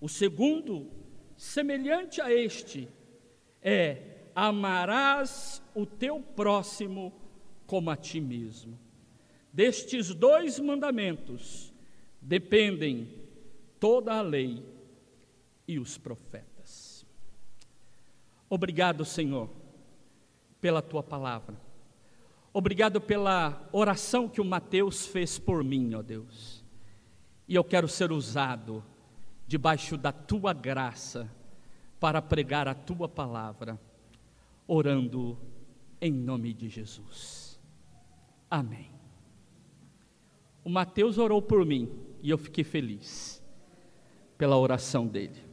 O 0.00 0.08
segundo, 0.08 0.88
semelhante 1.36 2.20
a 2.20 2.32
este, 2.32 2.88
é: 3.60 4.28
amarás 4.34 5.62
o 5.74 5.84
teu 5.84 6.20
próximo 6.20 7.12
como 7.66 7.90
a 7.90 7.96
ti 7.96 8.20
mesmo. 8.20 8.78
Destes 9.52 10.14
dois 10.14 10.60
mandamentos 10.60 11.72
dependem 12.20 13.08
toda 13.78 14.14
a 14.14 14.22
lei 14.22 14.64
e 15.66 15.78
os 15.78 15.98
profetas. 15.98 17.06
Obrigado, 18.48 19.04
Senhor, 19.04 19.50
pela 20.60 20.80
tua 20.80 21.02
palavra. 21.02 21.60
Obrigado 22.52 23.00
pela 23.00 23.68
oração 23.72 24.28
que 24.28 24.40
o 24.40 24.44
Mateus 24.44 25.06
fez 25.06 25.38
por 25.38 25.62
mim, 25.62 25.94
ó 25.94 26.02
Deus. 26.02 26.64
E 27.48 27.54
eu 27.54 27.64
quero 27.64 27.88
ser 27.88 28.12
usado 28.12 28.82
debaixo 29.46 29.96
da 29.96 30.12
tua 30.12 30.52
graça 30.52 31.30
para 32.00 32.22
pregar 32.22 32.66
a 32.68 32.74
tua 32.74 33.08
palavra, 33.08 33.78
orando 34.66 35.38
em 36.00 36.12
nome 36.12 36.52
de 36.52 36.68
Jesus. 36.68 37.60
Amém. 38.50 38.90
O 40.64 40.70
Mateus 40.70 41.18
orou 41.18 41.42
por 41.42 41.64
mim 41.64 41.90
e 42.22 42.30
eu 42.30 42.38
fiquei 42.38 42.64
feliz 42.64 43.42
pela 44.36 44.56
oração 44.56 45.06
dele. 45.06 45.44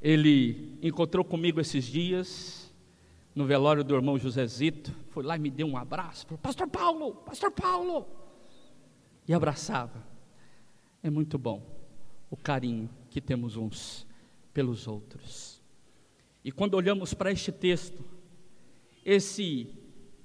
Ele 0.00 0.78
encontrou 0.82 1.24
comigo 1.24 1.60
esses 1.60 1.84
dias, 1.84 2.72
no 3.34 3.46
velório 3.46 3.84
do 3.84 3.94
irmão 3.94 4.18
Josezito, 4.18 4.92
foi 5.10 5.22
lá 5.22 5.36
e 5.36 5.38
me 5.38 5.50
deu 5.50 5.66
um 5.66 5.76
abraço, 5.76 6.26
falou, 6.26 6.38
Pastor 6.38 6.68
Paulo, 6.68 7.14
Pastor 7.16 7.50
Paulo, 7.50 8.06
e 9.28 9.34
abraçava. 9.34 10.04
É 11.02 11.10
muito 11.10 11.38
bom 11.38 11.62
o 12.30 12.36
carinho 12.36 12.88
que 13.10 13.20
temos 13.20 13.56
uns 13.56 14.06
pelos 14.52 14.86
outros. 14.86 15.60
E 16.44 16.50
quando 16.50 16.74
olhamos 16.74 17.12
para 17.12 17.30
este 17.30 17.52
texto, 17.52 18.02
esse 19.04 19.68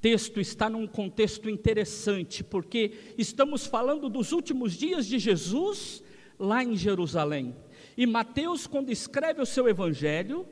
texto 0.01 0.39
está 0.39 0.69
num 0.69 0.87
contexto 0.87 1.49
interessante, 1.49 2.43
porque 2.43 3.13
estamos 3.17 3.65
falando 3.65 4.09
dos 4.09 4.31
últimos 4.31 4.73
dias 4.73 5.05
de 5.05 5.19
Jesus 5.19 6.03
lá 6.39 6.63
em 6.63 6.75
Jerusalém. 6.75 7.55
E 7.97 8.05
Mateus, 8.05 8.67
quando 8.67 8.91
escreve 8.91 9.41
o 9.41 9.45
seu 9.45 9.67
evangelho, 9.67 10.45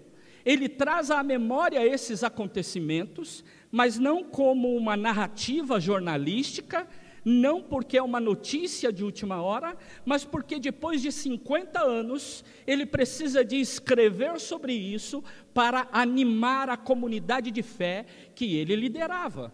ele 0.46 0.68
traz 0.68 1.10
à 1.10 1.24
memória 1.24 1.86
esses 1.86 2.24
acontecimentos, 2.24 3.44
mas 3.72 3.98
não 3.98 4.24
como 4.24 4.76
uma 4.76 4.96
narrativa 4.96 5.80
jornalística, 5.80 6.88
não 7.26 7.62
porque 7.62 7.98
é 7.98 8.04
uma 8.04 8.20
notícia 8.20 8.92
de 8.92 9.04
última 9.04 9.42
hora, 9.42 9.78
mas 10.06 10.26
porque 10.26 10.60
depois 10.60 11.02
de 11.02 11.12
50 11.12 11.82
anos 11.82 12.44
ele 12.68 12.86
precisa 12.86 13.44
de 13.46 13.58
escrever 13.58 14.40
sobre 14.40 14.74
isso 14.74 15.24
para 15.54 15.88
animar 15.92 16.70
a 16.70 16.78
comunidade 16.78 17.50
de 17.52 17.64
fé 17.64 18.06
que 18.36 18.58
ele 18.58 18.76
liderava. 18.76 19.54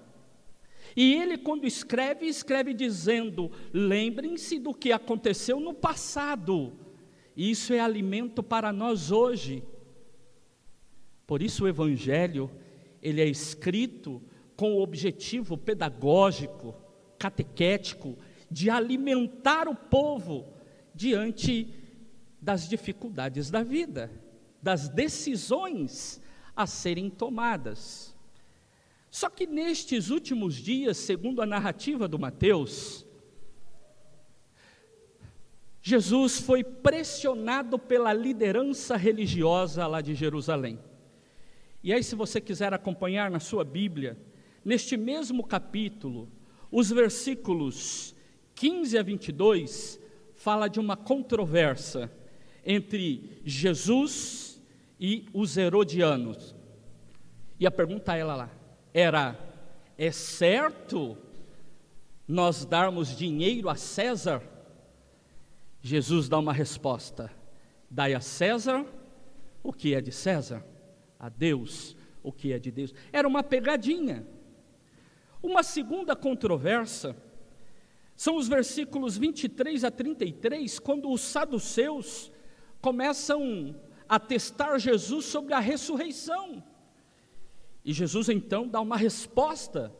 E 0.95 1.13
ele, 1.13 1.37
quando 1.37 1.65
escreve, 1.65 2.25
escreve 2.25 2.73
dizendo: 2.73 3.51
lembrem-se 3.73 4.59
do 4.59 4.73
que 4.73 4.91
aconteceu 4.91 5.59
no 5.59 5.73
passado. 5.73 6.73
Isso 7.35 7.73
é 7.73 7.79
alimento 7.79 8.43
para 8.43 8.73
nós 8.73 9.11
hoje. 9.11 9.63
Por 11.25 11.41
isso 11.41 11.63
o 11.63 11.67
evangelho, 11.67 12.49
ele 13.01 13.21
é 13.21 13.27
escrito 13.27 14.21
com 14.55 14.73
o 14.73 14.81
objetivo 14.81 15.57
pedagógico, 15.57 16.75
catequético 17.17 18.17
de 18.49 18.69
alimentar 18.69 19.67
o 19.67 19.75
povo 19.75 20.47
diante 20.93 21.73
das 22.41 22.67
dificuldades 22.67 23.51
da 23.51 23.63
vida, 23.63 24.11
das 24.61 24.89
decisões 24.89 26.21
a 26.55 26.65
serem 26.65 27.09
tomadas. 27.09 28.17
Só 29.11 29.29
que 29.29 29.47
nestes 29.47 30.09
últimos 30.09 30.55
dias, 30.55 30.97
segundo 30.97 31.41
a 31.41 31.45
narrativa 31.45 32.07
do 32.07 32.19
Mateus, 32.19 33.05
Jesus 35.81 36.39
foi 36.39 36.63
pressionado 36.63 37.79
pela 37.79 38.13
liderança 38.13 38.95
religiosa 38.95 39.87
lá 39.87 40.01
de 40.01 40.13
Jerusalém. 40.13 40.79
E 41.81 41.91
aí, 41.91 42.03
se 42.03 42.13
você 42.13 42.39
quiser 42.39 42.73
acompanhar 42.73 43.31
na 43.31 43.39
sua 43.39 43.63
Bíblia, 43.63 44.17
neste 44.63 44.95
mesmo 44.95 45.43
capítulo, 45.43 46.29
os 46.71 46.91
versículos 46.91 48.13
15 48.53 48.97
a 48.97 49.01
22 49.01 49.99
fala 50.35 50.67
de 50.67 50.79
uma 50.79 50.95
controvérsia 50.95 52.11
entre 52.63 53.41
Jesus 53.43 54.61
e 54.99 55.25
os 55.33 55.57
herodianos. 55.57 56.55
E 57.59 57.65
a 57.65 57.71
pergunta 57.71 58.15
ela 58.15 58.35
lá 58.35 58.58
era: 58.93 59.37
é 59.97 60.11
certo 60.11 61.17
nós 62.27 62.65
darmos 62.65 63.15
dinheiro 63.15 63.69
a 63.69 63.75
César? 63.75 64.41
Jesus 65.81 66.29
dá 66.29 66.37
uma 66.39 66.53
resposta: 66.53 67.31
dai 67.89 68.13
a 68.13 68.21
César 68.21 68.85
o 69.63 69.73
que 69.73 69.93
é 69.93 70.01
de 70.01 70.11
César, 70.11 70.65
a 71.19 71.29
Deus 71.29 71.95
o 72.23 72.31
que 72.31 72.53
é 72.53 72.59
de 72.59 72.71
Deus. 72.71 72.93
Era 73.11 73.27
uma 73.27 73.43
pegadinha. 73.43 74.25
Uma 75.41 75.63
segunda 75.63 76.15
controvérsia 76.15 77.15
são 78.15 78.35
os 78.35 78.49
versículos 78.49 79.17
23 79.17 79.85
a 79.85 79.91
33, 79.91 80.77
quando 80.79 81.09
os 81.09 81.21
saduceus 81.21 82.29
começam 82.81 83.73
a 84.07 84.19
testar 84.19 84.77
Jesus 84.77 85.25
sobre 85.25 85.53
a 85.53 85.59
ressurreição. 85.59 86.61
E 87.83 87.93
Jesus 87.93 88.29
então 88.29 88.67
dá 88.67 88.81
uma 88.81 88.97
resposta. 88.97 89.93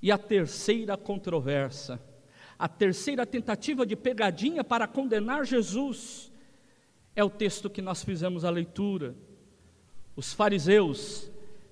E 0.00 0.12
a 0.12 0.18
terceira 0.18 0.96
controvérsia, 0.96 2.00
a 2.58 2.68
terceira 2.68 3.26
tentativa 3.26 3.84
de 3.84 3.96
pegadinha 3.96 4.62
para 4.62 4.86
condenar 4.86 5.44
Jesus, 5.44 6.30
é 7.14 7.24
o 7.24 7.30
texto 7.30 7.70
que 7.70 7.80
nós 7.80 8.04
fizemos 8.04 8.44
a 8.44 8.50
leitura. 8.50 9.14
Os 10.14 10.32
fariseus 10.32 11.30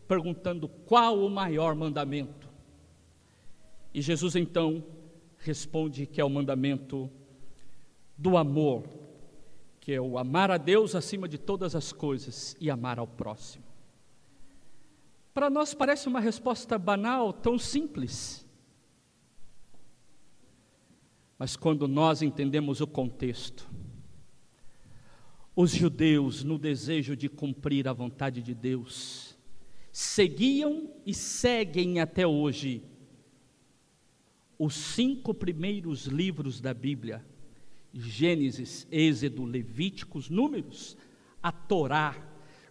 perguntando 0.09 0.69
qual 0.69 1.19
o 1.19 1.31
maior 1.31 1.75
mandamento. 1.75 2.49
E 3.93 4.03
Jesus 4.03 4.37
então 4.37 4.85
responde 5.39 6.07
que 6.07 6.21
é 6.21 6.25
o 6.25 6.31
mandamento 6.31 7.11
do 8.17 8.37
amor, 8.37 8.85
que 9.81 9.93
é 9.93 10.01
o 10.01 10.19
amar 10.19 10.51
a 10.51 10.57
Deus 10.57 10.95
acima 10.95 11.29
de 11.29 11.39
todas 11.39 11.75
as 11.75 11.93
coisas 11.93 12.57
e 12.61 12.71
amar 12.71 12.99
ao 12.99 13.07
próximo. 13.07 13.64
Para 15.35 15.51
nós 15.51 15.75
parece 15.75 16.07
uma 16.07 16.21
resposta 16.21 16.79
banal, 16.79 17.33
tão 17.33 17.59
simples. 17.59 18.47
Mas 21.37 21.57
quando 21.57 21.89
nós 21.89 22.23
entendemos 22.23 22.81
o 22.81 22.87
contexto, 22.87 23.69
os 25.57 25.73
judeus, 25.73 26.45
no 26.45 26.57
desejo 26.57 27.17
de 27.17 27.29
cumprir 27.29 27.89
a 27.89 27.93
vontade 27.93 28.41
de 28.41 28.55
Deus, 28.55 29.37
seguiam 29.91 30.89
e 31.05 31.13
seguem 31.13 31.99
até 31.99 32.25
hoje 32.25 32.85
os 34.57 34.75
cinco 34.75 35.35
primeiros 35.35 36.07
livros 36.07 36.61
da 36.61 36.73
Bíblia: 36.73 37.27
Gênesis, 37.93 38.87
Êxodo, 38.89 39.45
Levíticos, 39.45 40.31
Números, 40.31 40.97
a 41.43 41.51
Torá, 41.51 42.17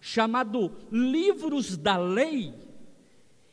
chamado 0.06 0.70
livros 0.92 1.78
da 1.78 1.96
lei. 1.96 2.52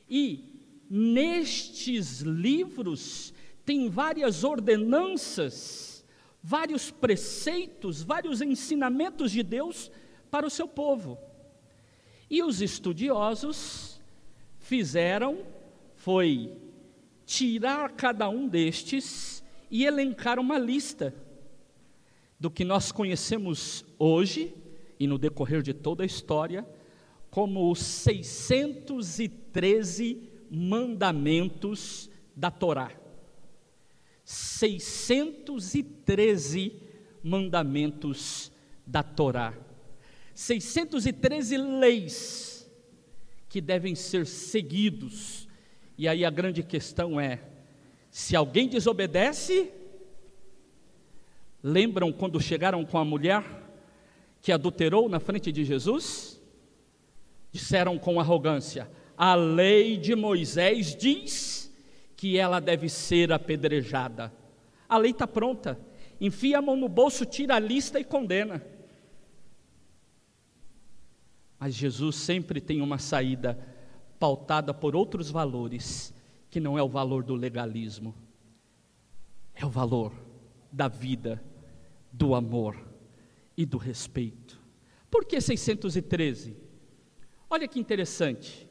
E 0.10 0.84
nestes 0.90 2.20
livros 2.20 3.34
tem 3.64 3.90
várias 3.90 4.44
ordenanças, 4.44 6.06
vários 6.44 6.92
preceitos, 6.92 8.04
vários 8.04 8.42
ensinamentos 8.42 9.32
de 9.32 9.42
Deus 9.42 9.90
para 10.30 10.46
o 10.46 10.50
seu 10.50 10.68
povo. 10.68 11.18
E 12.30 12.44
os 12.44 12.62
estudiosos 12.62 14.02
fizeram 14.60 15.46
foi 15.96 16.52
tirar 17.26 17.94
cada 17.94 18.28
um 18.28 18.46
destes 18.46 19.42
e 19.70 19.86
elencar 19.86 20.38
uma 20.38 20.60
lista 20.60 21.16
do 22.38 22.52
que 22.52 22.66
nós 22.66 22.92
conhecemos 22.92 23.86
hoje 23.98 24.54
e 25.02 25.08
no 25.08 25.18
decorrer 25.18 25.64
de 25.64 25.74
toda 25.74 26.04
a 26.04 26.06
história 26.06 26.64
como 27.32 27.72
os 27.72 27.80
613 27.80 30.30
mandamentos 30.52 32.08
da 32.36 32.52
Torá. 32.52 32.92
613 34.24 36.80
mandamentos 37.24 38.52
da 38.86 39.02
Torá. 39.02 39.58
613 40.36 41.58
leis 41.58 42.70
que 43.50 43.60
devem 43.60 43.96
ser 43.96 44.28
seguidos. 44.28 45.48
E 45.98 46.08
aí 46.08 46.24
a 46.24 46.30
grande 46.30 46.62
questão 46.62 47.20
é: 47.20 47.42
se 48.12 48.36
alguém 48.36 48.68
desobedece, 48.68 49.72
lembram 51.64 52.14
quando 52.14 52.40
chegaram 52.40 52.86
com 52.86 53.00
a 53.00 53.06
mulher 53.06 53.61
que 54.42 54.52
adulterou 54.52 55.08
na 55.08 55.20
frente 55.20 55.52
de 55.52 55.64
Jesus? 55.64 56.42
Disseram 57.52 57.98
com 58.00 58.20
arrogância: 58.20 58.90
a 59.16 59.36
lei 59.36 59.98
de 59.98 60.16
Moisés 60.16 60.96
diz 60.96 61.72
que 62.18 62.38
ela 62.38 62.60
deve 62.60 62.90
ser 62.90 63.32
apedrejada. 63.32 64.34
A 64.90 64.98
lei 64.98 65.12
está 65.12 65.28
pronta. 65.28 65.80
Enfia 66.20 66.60
a 66.60 66.62
mão 66.62 66.76
no 66.76 66.88
bolso, 66.88 67.26
tira 67.26 67.56
a 67.56 67.60
lista 67.60 68.00
e 68.00 68.04
condena. 68.04 68.64
Mas 71.60 71.74
Jesus 71.74 72.16
sempre 72.16 72.60
tem 72.60 72.82
uma 72.82 72.98
saída 72.98 73.58
pautada 74.20 74.74
por 74.74 74.96
outros 74.96 75.30
valores, 75.30 76.14
que 76.50 76.60
não 76.60 76.78
é 76.78 76.84
o 76.84 76.90
valor 76.90 77.24
do 77.24 77.34
legalismo, 77.34 78.14
é 79.56 79.66
o 79.66 79.70
valor 79.70 80.14
da 80.72 80.88
vida, 80.88 81.44
do 82.12 82.36
amor 82.36 82.91
e 83.62 83.66
do 83.66 83.78
respeito. 83.78 84.60
Por 85.10 85.24
que 85.24 85.40
613? 85.40 86.58
Olha 87.50 87.66
que 87.68 87.80
interessante. 87.80 88.68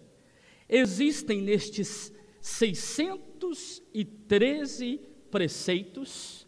Existem 0.69 1.41
nestes 1.43 2.13
613 2.41 5.01
preceitos, 5.31 6.47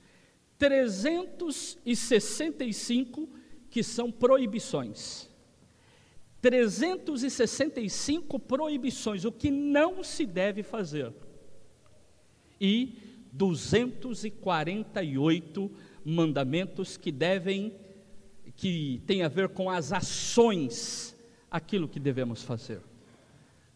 365 0.58 3.28
que 3.70 3.84
são 3.84 4.10
proibições. 4.10 5.30
365 6.40 8.40
proibições, 8.40 9.24
o 9.24 9.30
que 9.30 9.52
não 9.52 10.02
se 10.02 10.26
deve 10.26 10.64
fazer, 10.64 11.12
e 12.60 12.98
248 13.32 15.70
mandamentos 16.04 16.96
que 16.96 17.12
devem, 17.12 17.72
que 18.56 19.02
tem 19.06 19.22
a 19.22 19.28
ver 19.28 19.48
com 19.48 19.68
as 19.70 19.92
ações, 19.92 21.16
aquilo 21.50 21.88
que 21.88 21.98
devemos 21.98 22.42
fazer. 22.42 22.80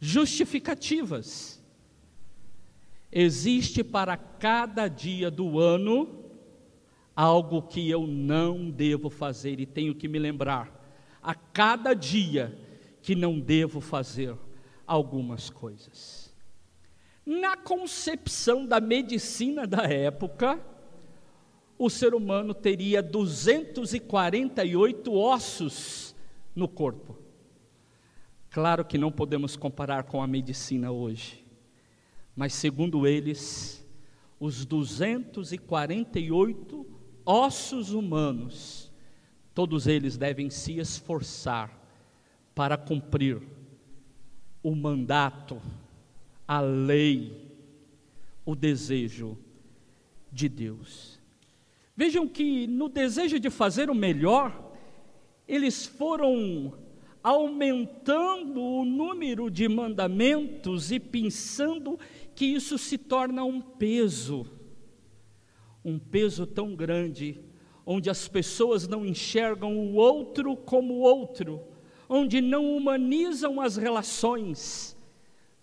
Justificativas. 0.01 1.62
Existe 3.11 3.83
para 3.83 4.17
cada 4.17 4.89
dia 4.89 5.31
do 5.31 5.59
ano 5.59 6.25
algo 7.15 7.62
que 7.62 7.89
eu 7.89 8.07
não 8.07 8.71
devo 8.71 9.09
fazer 9.09 9.59
e 9.59 9.65
tenho 9.65 9.95
que 9.95 10.07
me 10.07 10.19
lembrar 10.19 10.77
a 11.23 11.35
cada 11.35 11.95
dia 11.95 12.57
que 13.03 13.15
não 13.15 13.41
devo 13.41 13.81
fazer 13.81 14.37
algumas 14.87 15.51
coisas. 15.51 16.33
Na 17.25 17.57
concepção 17.57 18.65
da 18.65 18.81
medicina 18.81 19.67
da 19.67 19.83
época, 19.83 20.61
o 21.79 21.91
ser 21.91 22.15
humano 22.15 22.55
teria 22.55 23.03
248 23.03 25.12
ossos 25.12 26.17
no 26.55 26.67
corpo. 26.69 27.19
Claro 28.51 28.85
que 28.85 28.97
não 28.97 29.11
podemos 29.12 29.57
comparar 29.57 30.05
com 30.05 30.23
a 30.23 30.27
medicina 30.27 30.91
hoje, 30.91 31.45
mas 32.35 32.55
segundo 32.55 33.07
eles, 33.07 33.87
os 34.41 34.65
248 34.65 36.87
ossos 37.25 37.91
humanos 37.91 38.91
Todos 39.57 39.87
eles 39.87 40.19
devem 40.19 40.51
se 40.51 40.79
esforçar 40.79 41.73
para 42.55 42.77
cumprir 42.77 43.41
o 44.62 44.75
mandato, 44.75 45.62
a 46.47 46.61
lei, 46.61 47.51
o 48.45 48.55
desejo 48.55 49.39
de 50.31 50.47
Deus. 50.47 51.16
Vejam 51.97 52.29
que 52.29 52.67
no 52.67 52.91
desejo 52.91 53.41
de 53.41 53.49
fazer 53.49 53.89
o 53.89 53.95
melhor, 53.95 54.75
eles 55.49 55.87
foram 55.87 56.75
aumentando 57.23 58.61
o 58.63 58.85
número 58.85 59.51
de 59.51 59.67
mandamentos 59.67 60.93
e 60.93 61.01
pensando 61.01 61.99
que 62.35 62.45
isso 62.45 62.77
se 62.77 62.99
torna 62.99 63.45
um 63.45 63.63
peso, 63.63 64.47
um 65.83 65.99
peso 65.99 66.47
tão 66.47 66.77
grande, 66.77 67.41
onde 67.87 68.11
as 68.11 68.29
pessoas 68.29 68.87
não 68.87 69.07
enxergam 69.07 69.79
o 69.79 69.95
outro 69.95 70.55
como 70.55 70.99
outro, 70.99 71.63
onde 72.09 72.43
não 72.43 72.77
humanizam 72.77 73.59
as 73.59 73.77
relações, 73.77 74.95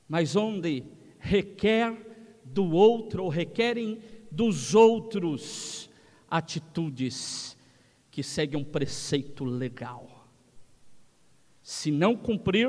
mas 0.10 0.36
onde 0.36 0.84
requer 1.19 1.96
do 2.43 2.72
outro, 2.72 3.24
ou 3.24 3.30
requerem 3.30 4.00
dos 4.32 4.74
outros 4.74 5.83
atitudes 6.34 7.56
que 8.10 8.24
seguem 8.24 8.60
um 8.60 8.63
preceito 8.63 9.46
legal. 9.46 10.28
Se 11.62 11.91
não 11.91 12.17
cumprir, 12.17 12.67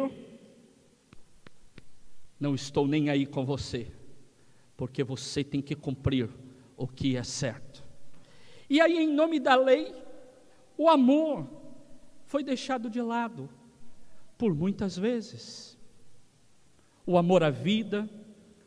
não 2.39 2.55
estou 2.55 2.87
nem 2.87 3.09
aí 3.09 3.25
com 3.25 3.43
você, 3.43 3.91
porque 4.77 5.03
você 5.03 5.43
tem 5.43 5.63
que 5.63 5.75
cumprir 5.75 6.29
o 6.77 6.87
que 6.87 7.17
é 7.17 7.23
certo. 7.23 7.83
E 8.69 8.83
aí, 8.83 8.99
em 8.99 9.09
nome 9.09 9.41
da 9.41 9.57
lei, 9.57 9.95
o 10.77 10.91
amor 10.91 11.49
foi 12.27 12.45
deixado 12.45 12.91
de 12.91 13.01
lado 13.01 13.49
por 14.37 14.55
muitas 14.55 14.95
vezes. 14.95 15.79
O 17.07 17.17
amor 17.17 17.43
à 17.43 17.49
vida, 17.49 18.07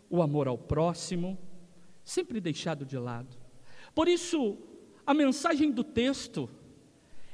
o 0.10 0.24
amor 0.24 0.48
ao 0.48 0.58
próximo, 0.58 1.38
sempre 2.04 2.42
deixado 2.42 2.84
de 2.84 2.98
lado. 2.98 3.38
Por 3.94 4.08
isso, 4.08 4.58
a 5.08 5.14
mensagem 5.14 5.72
do 5.72 5.86
texto 5.86 6.50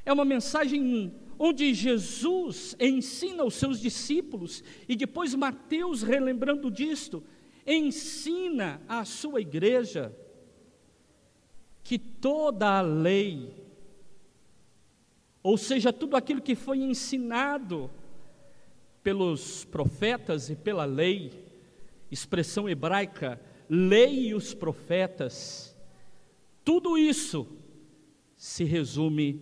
é 0.05 0.13
uma 0.13 0.23
mensagem 0.23 1.11
onde 1.39 1.73
Jesus 1.73 2.75
ensina 2.79 3.43
os 3.43 3.55
seus 3.55 3.81
discípulos, 3.81 4.63
e 4.87 4.95
depois 4.95 5.33
Mateus, 5.33 6.03
relembrando 6.03 6.69
disto, 6.69 7.23
ensina 7.65 8.79
à 8.87 9.03
sua 9.03 9.41
igreja 9.41 10.15
que 11.83 11.97
toda 11.97 12.77
a 12.77 12.81
lei, 12.81 13.51
ou 15.41 15.57
seja, 15.57 15.91
tudo 15.91 16.15
aquilo 16.15 16.43
que 16.43 16.53
foi 16.53 16.77
ensinado 16.77 17.89
pelos 19.01 19.65
profetas 19.65 20.47
e 20.51 20.55
pela 20.55 20.85
lei, 20.85 21.43
expressão 22.11 22.69
hebraica, 22.69 23.41
lei 23.67 24.27
e 24.27 24.35
os 24.35 24.53
profetas, 24.53 25.75
tudo 26.63 26.97
isso 26.97 27.62
se 28.43 28.65
resume 28.65 29.41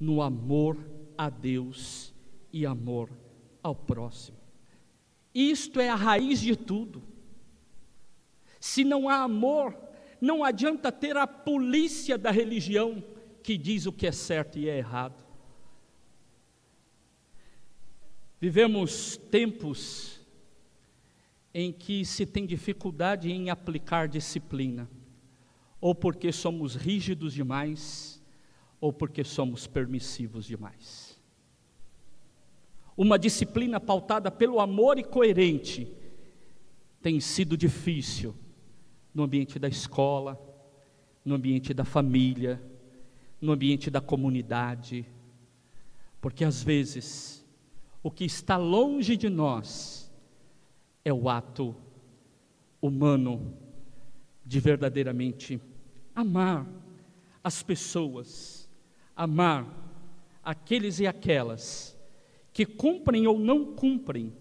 no 0.00 0.22
amor 0.22 0.78
a 1.18 1.28
Deus 1.28 2.14
e 2.50 2.64
amor 2.64 3.10
ao 3.62 3.74
próximo. 3.74 4.38
Isto 5.34 5.78
é 5.78 5.90
a 5.90 5.94
raiz 5.94 6.40
de 6.40 6.56
tudo. 6.56 7.02
Se 8.58 8.82
não 8.82 9.10
há 9.10 9.16
amor, 9.16 9.76
não 10.22 10.42
adianta 10.42 10.90
ter 10.90 11.18
a 11.18 11.26
polícia 11.26 12.16
da 12.16 12.30
religião 12.30 13.04
que 13.42 13.58
diz 13.58 13.84
o 13.84 13.92
que 13.92 14.06
é 14.06 14.12
certo 14.12 14.58
e 14.58 14.70
é 14.70 14.78
errado. 14.78 15.22
Vivemos 18.40 19.18
tempos 19.18 20.18
em 21.52 21.70
que 21.70 22.06
se 22.06 22.24
tem 22.24 22.46
dificuldade 22.46 23.30
em 23.30 23.50
aplicar 23.50 24.08
disciplina, 24.08 24.88
ou 25.78 25.94
porque 25.94 26.32
somos 26.32 26.74
rígidos 26.74 27.34
demais, 27.34 28.19
ou 28.80 28.92
porque 28.92 29.22
somos 29.22 29.66
permissivos 29.66 30.46
demais. 30.46 31.20
Uma 32.96 33.18
disciplina 33.18 33.78
pautada 33.78 34.30
pelo 34.30 34.60
amor 34.60 34.98
e 34.98 35.04
coerente, 35.04 35.90
tem 37.02 37.18
sido 37.20 37.56
difícil 37.56 38.34
no 39.14 39.22
ambiente 39.22 39.58
da 39.58 39.68
escola, 39.68 40.38
no 41.24 41.34
ambiente 41.34 41.72
da 41.72 41.84
família, 41.84 42.62
no 43.40 43.52
ambiente 43.52 43.90
da 43.90 44.00
comunidade, 44.00 45.06
porque 46.20 46.44
às 46.44 46.62
vezes 46.62 47.46
o 48.02 48.10
que 48.10 48.24
está 48.24 48.56
longe 48.56 49.16
de 49.16 49.28
nós 49.28 50.10
é 51.04 51.12
o 51.12 51.28
ato 51.28 51.74
humano 52.80 53.54
de 54.44 54.60
verdadeiramente 54.60 55.60
amar 56.14 56.66
as 57.42 57.62
pessoas, 57.62 58.59
amar 59.20 59.66
aqueles 60.42 60.98
e 60.98 61.06
aquelas 61.06 61.94
que 62.54 62.64
cumprem 62.64 63.26
ou 63.26 63.38
não 63.38 63.74
cumprem 63.74 64.32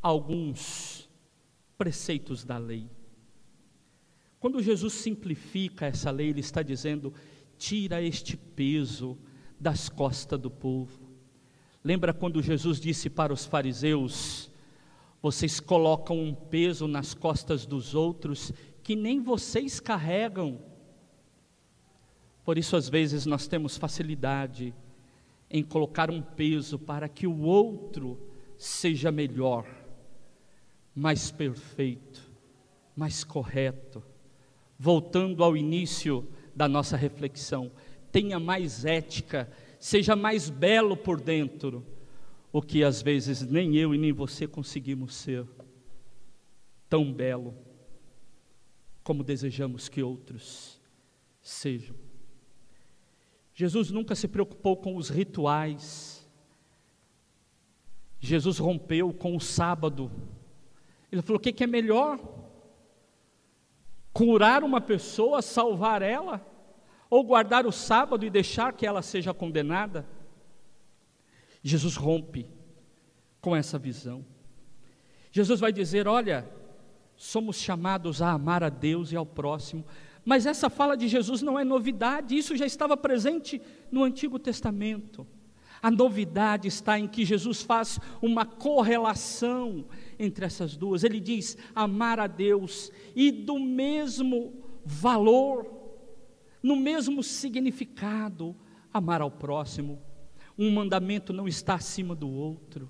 alguns 0.00 1.10
preceitos 1.76 2.44
da 2.44 2.56
lei. 2.58 2.88
Quando 4.38 4.62
Jesus 4.62 4.92
simplifica 4.92 5.86
essa 5.86 6.12
lei, 6.12 6.28
ele 6.28 6.38
está 6.38 6.62
dizendo: 6.62 7.12
tira 7.58 8.00
este 8.00 8.36
peso 8.36 9.18
das 9.58 9.88
costas 9.88 10.38
do 10.38 10.50
povo. 10.50 11.10
Lembra 11.82 12.14
quando 12.14 12.40
Jesus 12.40 12.78
disse 12.78 13.10
para 13.10 13.32
os 13.32 13.44
fariseus: 13.44 14.48
vocês 15.20 15.58
colocam 15.58 16.22
um 16.22 16.32
peso 16.32 16.86
nas 16.86 17.14
costas 17.14 17.66
dos 17.66 17.96
outros 17.96 18.52
que 18.80 18.94
nem 18.94 19.20
vocês 19.20 19.80
carregam. 19.80 20.72
Por 22.44 22.58
isso, 22.58 22.76
às 22.76 22.88
vezes, 22.88 23.24
nós 23.24 23.46
temos 23.46 23.76
facilidade 23.76 24.74
em 25.50 25.62
colocar 25.62 26.10
um 26.10 26.20
peso 26.20 26.78
para 26.78 27.08
que 27.08 27.26
o 27.26 27.40
outro 27.40 28.18
seja 28.58 29.10
melhor, 29.10 29.66
mais 30.94 31.30
perfeito, 31.30 32.22
mais 32.94 33.24
correto. 33.24 34.02
Voltando 34.78 35.42
ao 35.42 35.56
início 35.56 36.28
da 36.54 36.68
nossa 36.68 36.96
reflexão, 36.96 37.70
tenha 38.12 38.38
mais 38.38 38.84
ética, 38.84 39.50
seja 39.78 40.14
mais 40.14 40.50
belo 40.50 40.96
por 40.96 41.20
dentro, 41.20 41.84
o 42.52 42.60
que 42.60 42.84
às 42.84 43.02
vezes 43.02 43.42
nem 43.42 43.76
eu 43.76 43.94
e 43.94 43.98
nem 43.98 44.12
você 44.12 44.46
conseguimos 44.46 45.14
ser 45.14 45.46
tão 46.88 47.12
belo 47.12 47.54
como 49.02 49.24
desejamos 49.24 49.88
que 49.88 50.02
outros 50.02 50.80
sejam. 51.42 52.03
Jesus 53.54 53.90
nunca 53.90 54.14
se 54.16 54.26
preocupou 54.26 54.76
com 54.76 54.96
os 54.96 55.08
rituais. 55.08 56.28
Jesus 58.18 58.58
rompeu 58.58 59.12
com 59.12 59.36
o 59.36 59.40
sábado. 59.40 60.10
Ele 61.12 61.22
falou: 61.22 61.38
o 61.38 61.40
que, 61.40 61.52
que 61.52 61.62
é 61.62 61.66
melhor? 61.66 62.18
Curar 64.12 64.64
uma 64.64 64.80
pessoa, 64.80 65.40
salvar 65.40 66.02
ela? 66.02 66.44
Ou 67.08 67.22
guardar 67.22 67.64
o 67.64 67.72
sábado 67.72 68.26
e 68.26 68.30
deixar 68.30 68.72
que 68.72 68.86
ela 68.86 69.02
seja 69.02 69.32
condenada? 69.32 70.04
Jesus 71.62 71.96
rompe 71.96 72.48
com 73.40 73.54
essa 73.54 73.78
visão. 73.78 74.24
Jesus 75.30 75.60
vai 75.60 75.72
dizer: 75.72 76.08
olha, 76.08 76.48
somos 77.16 77.56
chamados 77.56 78.20
a 78.20 78.30
amar 78.30 78.64
a 78.64 78.68
Deus 78.68 79.12
e 79.12 79.16
ao 79.16 79.26
próximo, 79.26 79.84
mas 80.24 80.46
essa 80.46 80.70
fala 80.70 80.96
de 80.96 81.06
Jesus 81.06 81.42
não 81.42 81.58
é 81.58 81.64
novidade, 81.64 82.36
isso 82.36 82.56
já 82.56 82.64
estava 82.64 82.96
presente 82.96 83.60
no 83.90 84.02
Antigo 84.02 84.38
Testamento. 84.38 85.26
A 85.82 85.90
novidade 85.90 86.66
está 86.66 86.98
em 86.98 87.06
que 87.06 87.26
Jesus 87.26 87.60
faz 87.60 88.00
uma 88.22 88.46
correlação 88.46 89.84
entre 90.18 90.46
essas 90.46 90.76
duas. 90.78 91.04
Ele 91.04 91.20
diz 91.20 91.58
amar 91.74 92.18
a 92.18 92.26
Deus 92.26 92.90
e 93.14 93.30
do 93.30 93.58
mesmo 93.58 94.54
valor, 94.82 95.66
no 96.62 96.74
mesmo 96.74 97.22
significado, 97.22 98.56
amar 98.94 99.20
ao 99.20 99.30
próximo. 99.30 100.00
Um 100.56 100.70
mandamento 100.70 101.34
não 101.34 101.46
está 101.46 101.74
acima 101.74 102.14
do 102.14 102.30
outro. 102.30 102.88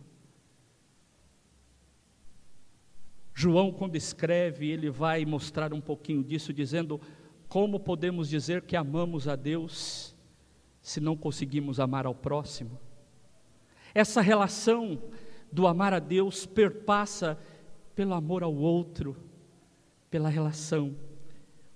João, 3.35 3.73
quando 3.73 3.97
escreve, 3.97 4.69
ele 4.69 4.89
vai 4.89 5.25
mostrar 5.25 5.75
um 5.75 5.81
pouquinho 5.81 6.23
disso, 6.23 6.53
dizendo: 6.53 7.01
como 7.55 7.79
podemos 7.79 8.29
dizer 8.29 8.63
que 8.63 8.75
amamos 8.75 9.29
a 9.29 9.37
Deus 9.37 10.13
se 10.83 10.99
não 10.99 11.17
conseguimos 11.17 11.79
amar 11.79 12.05
ao 12.05 12.13
próximo? 12.13 12.81
Essa 13.95 14.21
relação 14.21 15.01
do 15.53 15.69
amar 15.69 15.95
a 15.95 16.01
Deus 16.01 16.47
perpassa 16.47 17.39
pelo 17.95 18.13
amor 18.13 18.43
ao 18.43 18.53
outro, 18.53 19.17
pela 20.11 20.29
relação 20.29 20.97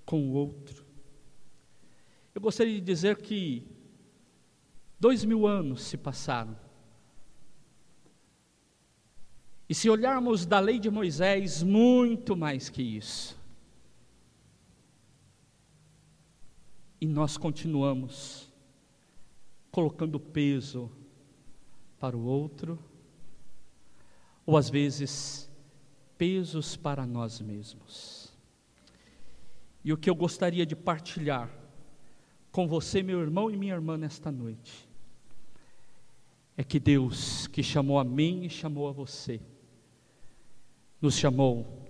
com 0.05 0.21
o 0.21 0.33
outro. 0.33 0.85
Eu 2.35 2.41
gostaria 2.41 2.75
de 2.75 2.81
dizer 2.81 3.19
que 3.19 3.65
dois 4.99 5.25
mil 5.25 5.47
anos 5.47 5.85
se 5.85 5.97
passaram. 5.97 6.59
E 9.69 9.75
se 9.77 9.89
olharmos 9.89 10.45
da 10.45 10.59
lei 10.59 10.81
de 10.81 10.91
Moisés, 10.91 11.63
muito 11.63 12.37
mais 12.37 12.69
que 12.69 12.83
isso. 12.83 13.38
E 17.01 17.07
nós 17.07 17.37
continuamos 17.37 18.53
colocando 19.71 20.19
peso 20.19 20.91
para 21.99 22.17
o 22.17 22.25
outro, 22.25 22.79
ou 24.45 24.57
às 24.57 24.71
vezes 24.71 25.49
pesos 26.17 26.77
para 26.77 27.07
nós 27.07 27.41
mesmos. 27.41 28.33
E 29.85 29.93
o 29.93 29.97
que 29.97 30.11
eu 30.11 30.15
gostaria 30.15 30.67
de 30.67 30.75
partilhar 30.75 31.51
com 32.51 32.67
você, 32.67 33.03
meu 33.03 33.21
irmão 33.21 33.51
e 33.51 33.57
minha 33.57 33.75
irmã, 33.75 33.97
nesta 33.97 34.33
noite, 34.33 34.89
é 36.57 36.65
que 36.65 36.81
Deus, 36.81 37.47
que 37.47 37.63
chamou 37.63 38.01
a 38.01 38.05
mim 38.05 38.45
e 38.45 38.51
chamou 38.51 38.89
a 38.89 38.93
você, 38.93 39.41
nos 41.01 41.15
chamou 41.15 41.87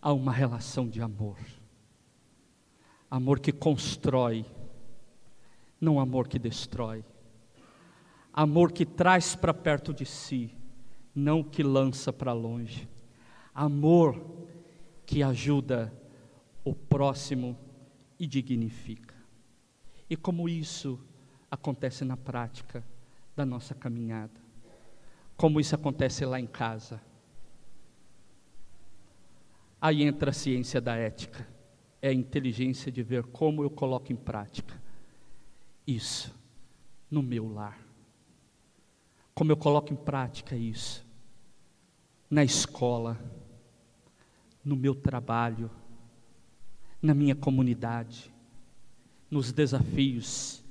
a 0.00 0.12
uma 0.12 0.32
relação 0.32 0.88
de 0.88 1.02
amor. 1.02 1.36
Amor 3.10 3.40
que 3.40 3.52
constrói, 3.52 4.44
não 5.80 5.98
amor 5.98 6.28
que 6.28 6.38
destrói. 6.38 7.04
Amor 8.32 8.70
que 8.70 8.84
traz 8.84 9.34
para 9.34 9.54
perto 9.54 9.92
de 9.92 10.04
si, 10.04 10.54
não 11.14 11.42
que 11.42 11.62
lança 11.62 12.12
para 12.12 12.32
longe. 12.32 12.88
Amor 13.54 14.46
que 15.04 15.22
ajuda 15.22 15.92
o 16.62 16.74
próximo 16.74 17.58
e 18.18 18.26
dignifica. 18.26 19.14
E 20.08 20.16
como 20.16 20.48
isso 20.48 21.00
acontece 21.50 22.04
na 22.04 22.16
prática 22.16 22.84
da 23.34 23.44
nossa 23.44 23.74
caminhada? 23.74 24.40
Como 25.36 25.60
isso 25.60 25.74
acontece 25.74 26.24
lá 26.24 26.38
em 26.38 26.46
casa? 26.46 27.00
Aí 29.80 30.02
entra 30.02 30.30
a 30.30 30.34
ciência 30.34 30.80
da 30.80 30.96
ética, 30.96 31.48
é 32.00 32.08
a 32.08 32.12
inteligência 32.12 32.90
de 32.90 33.02
ver 33.02 33.24
como 33.24 33.62
eu 33.62 33.70
coloco 33.70 34.12
em 34.12 34.16
prática 34.16 34.80
isso 35.86 36.34
no 37.10 37.22
meu 37.22 37.50
lar. 37.50 37.78
Como 39.34 39.52
eu 39.52 39.56
coloco 39.56 39.92
em 39.92 39.96
prática 39.96 40.56
isso 40.56 41.06
na 42.30 42.44
escola, 42.44 43.18
no 44.64 44.76
meu 44.76 44.94
trabalho, 44.94 45.70
na 47.00 47.14
minha 47.14 47.34
comunidade, 47.34 48.30
nos 49.30 49.50
desafios 49.52 50.62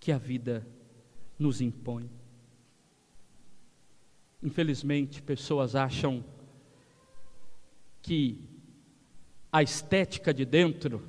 que 0.00 0.10
a 0.10 0.18
vida 0.18 0.66
nos 1.38 1.60
impõe. 1.60 2.08
Infelizmente, 4.42 5.20
pessoas 5.20 5.74
acham 5.74 6.24
que 8.00 8.48
a 9.52 9.62
estética 9.62 10.32
de 10.32 10.44
dentro, 10.44 11.02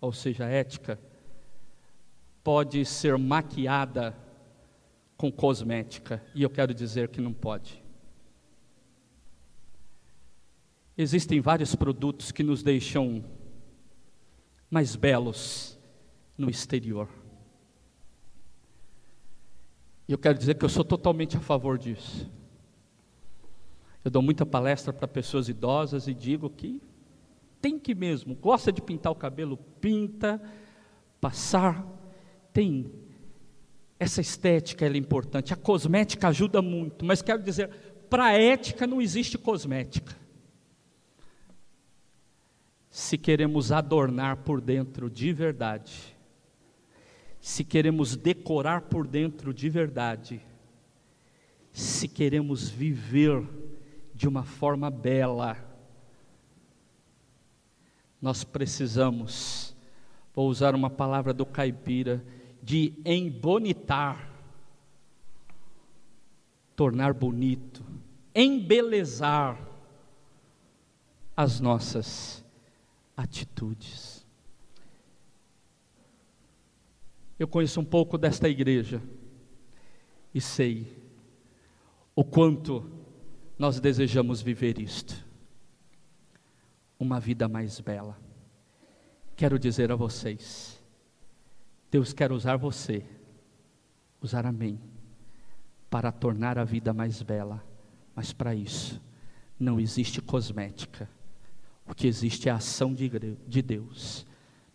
ou 0.00 0.12
seja, 0.12 0.44
a 0.44 0.48
ética, 0.48 0.98
pode 2.42 2.84
ser 2.84 3.18
maquiada 3.18 4.16
com 5.16 5.30
cosmética, 5.32 6.24
e 6.34 6.42
eu 6.42 6.50
quero 6.50 6.72
dizer 6.72 7.08
que 7.08 7.20
não 7.20 7.32
pode. 7.32 7.82
Existem 10.96 11.40
vários 11.40 11.74
produtos 11.74 12.32
que 12.32 12.42
nos 12.42 12.62
deixam 12.62 13.24
mais 14.70 14.96
belos 14.96 15.78
no 16.36 16.48
exterior. 16.48 17.08
E 20.08 20.12
eu 20.12 20.18
quero 20.18 20.38
dizer 20.38 20.54
que 20.54 20.64
eu 20.64 20.68
sou 20.68 20.84
totalmente 20.84 21.36
a 21.36 21.40
favor 21.40 21.76
disso. 21.78 22.30
Eu 24.04 24.10
dou 24.10 24.22
muita 24.22 24.46
palestra 24.46 24.92
para 24.92 25.06
pessoas 25.06 25.48
idosas 25.48 26.08
e 26.08 26.14
digo 26.14 26.48
que 26.48 26.80
tem 27.60 27.78
que 27.78 27.94
mesmo, 27.94 28.34
gosta 28.34 28.72
de 28.72 28.80
pintar 28.80 29.12
o 29.12 29.16
cabelo, 29.16 29.56
pinta, 29.80 30.40
passar, 31.20 31.86
tem 32.52 32.90
essa 33.98 34.20
estética 34.20 34.86
é 34.86 34.96
importante. 34.96 35.52
A 35.52 35.56
cosmética 35.56 36.28
ajuda 36.28 36.62
muito, 36.62 37.04
mas 37.04 37.20
quero 37.20 37.42
dizer, 37.42 37.68
para 38.08 38.26
a 38.26 38.32
ética 38.32 38.86
não 38.86 39.02
existe 39.02 39.36
cosmética. 39.36 40.16
Se 42.90 43.18
queremos 43.18 43.72
adornar 43.72 44.38
por 44.38 44.60
dentro 44.60 45.10
de 45.10 45.32
verdade, 45.32 46.16
se 47.40 47.64
queremos 47.64 48.16
decorar 48.16 48.82
por 48.82 49.06
dentro 49.06 49.52
de 49.52 49.68
verdade, 49.68 50.40
se 51.72 52.08
queremos 52.08 52.68
viver 52.68 53.46
de 54.14 54.26
uma 54.28 54.42
forma 54.42 54.90
bela. 54.90 55.67
Nós 58.20 58.42
precisamos, 58.44 59.76
vou 60.34 60.48
usar 60.48 60.74
uma 60.74 60.90
palavra 60.90 61.32
do 61.32 61.46
caipira, 61.46 62.24
de 62.62 62.92
embonitar, 63.04 64.28
tornar 66.74 67.14
bonito, 67.14 67.84
embelezar 68.34 69.58
as 71.36 71.60
nossas 71.60 72.44
atitudes. 73.16 74.26
Eu 77.38 77.46
conheço 77.46 77.80
um 77.80 77.84
pouco 77.84 78.18
desta 78.18 78.48
igreja 78.48 79.00
e 80.34 80.40
sei 80.40 80.92
o 82.14 82.24
quanto 82.24 82.84
nós 83.56 83.78
desejamos 83.78 84.42
viver 84.42 84.80
isto. 84.80 85.27
Uma 86.98 87.20
vida 87.20 87.48
mais 87.48 87.80
bela. 87.80 88.18
Quero 89.36 89.58
dizer 89.58 89.92
a 89.92 89.96
vocês, 89.96 90.82
Deus 91.90 92.12
quer 92.12 92.32
usar 92.32 92.56
você, 92.56 93.04
usar 94.20 94.44
a 94.44 94.52
mim, 94.52 94.80
para 95.88 96.10
tornar 96.10 96.58
a 96.58 96.64
vida 96.64 96.92
mais 96.92 97.22
bela, 97.22 97.64
mas 98.14 98.32
para 98.32 98.54
isso 98.54 99.00
não 99.58 99.78
existe 99.78 100.20
cosmética. 100.20 101.08
O 101.86 101.94
que 101.94 102.06
existe 102.06 102.48
é 102.48 102.52
a 102.52 102.56
ação 102.56 102.92
de, 102.92 103.08
de 103.46 103.62
Deus 103.62 104.26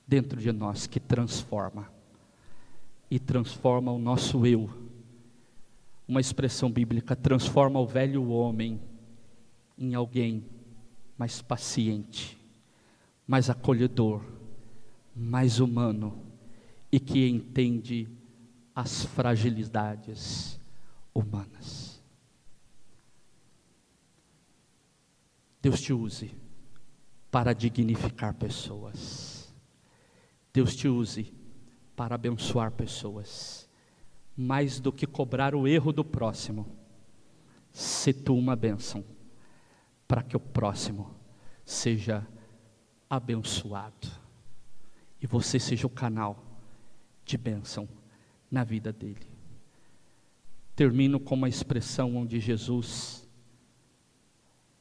dentro 0.07 0.39
de 0.39 0.51
nós 0.51 0.87
que 0.87 0.99
transforma 0.99 1.91
e 3.09 3.19
transforma 3.19 3.91
o 3.91 3.99
nosso 3.99 4.45
eu 4.45 4.69
uma 6.07 6.19
expressão 6.19 6.69
bíblica, 6.69 7.15
transforma 7.15 7.79
o 7.79 7.87
velho 7.87 8.29
homem 8.29 8.79
em 9.77 9.95
alguém 9.95 10.45
mais 11.17 11.41
paciente, 11.41 12.37
mais 13.27 13.49
acolhedor, 13.49 14.23
mais 15.15 15.59
humano 15.59 16.21
e 16.91 16.99
que 16.99 17.27
entende 17.27 18.07
as 18.75 19.05
fragilidades 19.05 20.59
humanas. 21.13 22.01
Deus 25.61 25.79
te 25.81 25.93
use 25.93 26.31
para 27.31 27.53
dignificar 27.53 28.33
pessoas. 28.33 29.53
Deus 30.51 30.75
te 30.75 30.87
use 30.87 31.33
para 31.95 32.15
abençoar 32.15 32.71
pessoas 32.71 33.63
mais 34.35 34.79
do 34.79 34.91
que 34.91 35.05
cobrar 35.05 35.53
o 35.53 35.67
erro 35.67 35.93
do 35.93 36.03
próximo, 36.03 36.65
se 37.71 38.11
tu 38.11 38.35
uma 38.35 38.55
bênção, 38.55 39.03
para 40.13 40.21
que 40.21 40.37
o 40.37 40.39
próximo 40.39 41.09
seja 41.65 42.23
abençoado 43.09 44.07
e 45.19 45.25
você 45.25 45.57
seja 45.59 45.87
o 45.87 45.89
canal 45.89 46.61
de 47.25 47.35
bênção 47.35 47.89
na 48.51 48.63
vida 48.63 48.93
dele. 48.93 49.25
Termino 50.75 51.19
com 51.19 51.33
uma 51.33 51.49
expressão 51.49 52.15
onde 52.15 52.39
Jesus, 52.39 53.27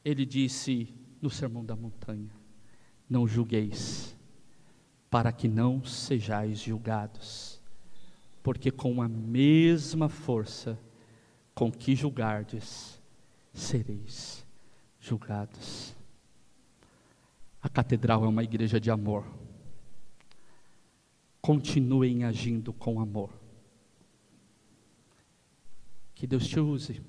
ele 0.05 0.23
disse 0.23 0.93
no 1.19 1.31
Sermão 1.31 1.65
da 1.65 1.75
Montanha: 1.75 2.29
Não 3.09 3.27
julgueis, 3.27 4.15
para 5.09 5.31
que 5.31 5.47
não 5.47 5.83
sejais 5.83 6.59
julgados 6.59 7.59
porque 8.43 8.69
com 8.69 9.01
a 9.01 9.09
mesma 9.09 10.09
força 10.09 10.79
com 11.55 11.71
que 11.71 11.95
julgardes, 11.95 13.01
sereis 13.51 14.42
julgados. 15.03 15.93
A 17.61 17.67
catedral 17.67 18.23
é 18.23 18.27
uma 18.27 18.43
igreja 18.43 18.79
de 18.79 18.89
amor. 18.89 19.25
Continuem 21.41 22.23
agindo 22.23 22.71
com 22.71 23.01
amor. 23.01 23.29
Que 26.15 26.25
Deus 26.25 26.47
te 26.47 26.57
use 26.59 27.01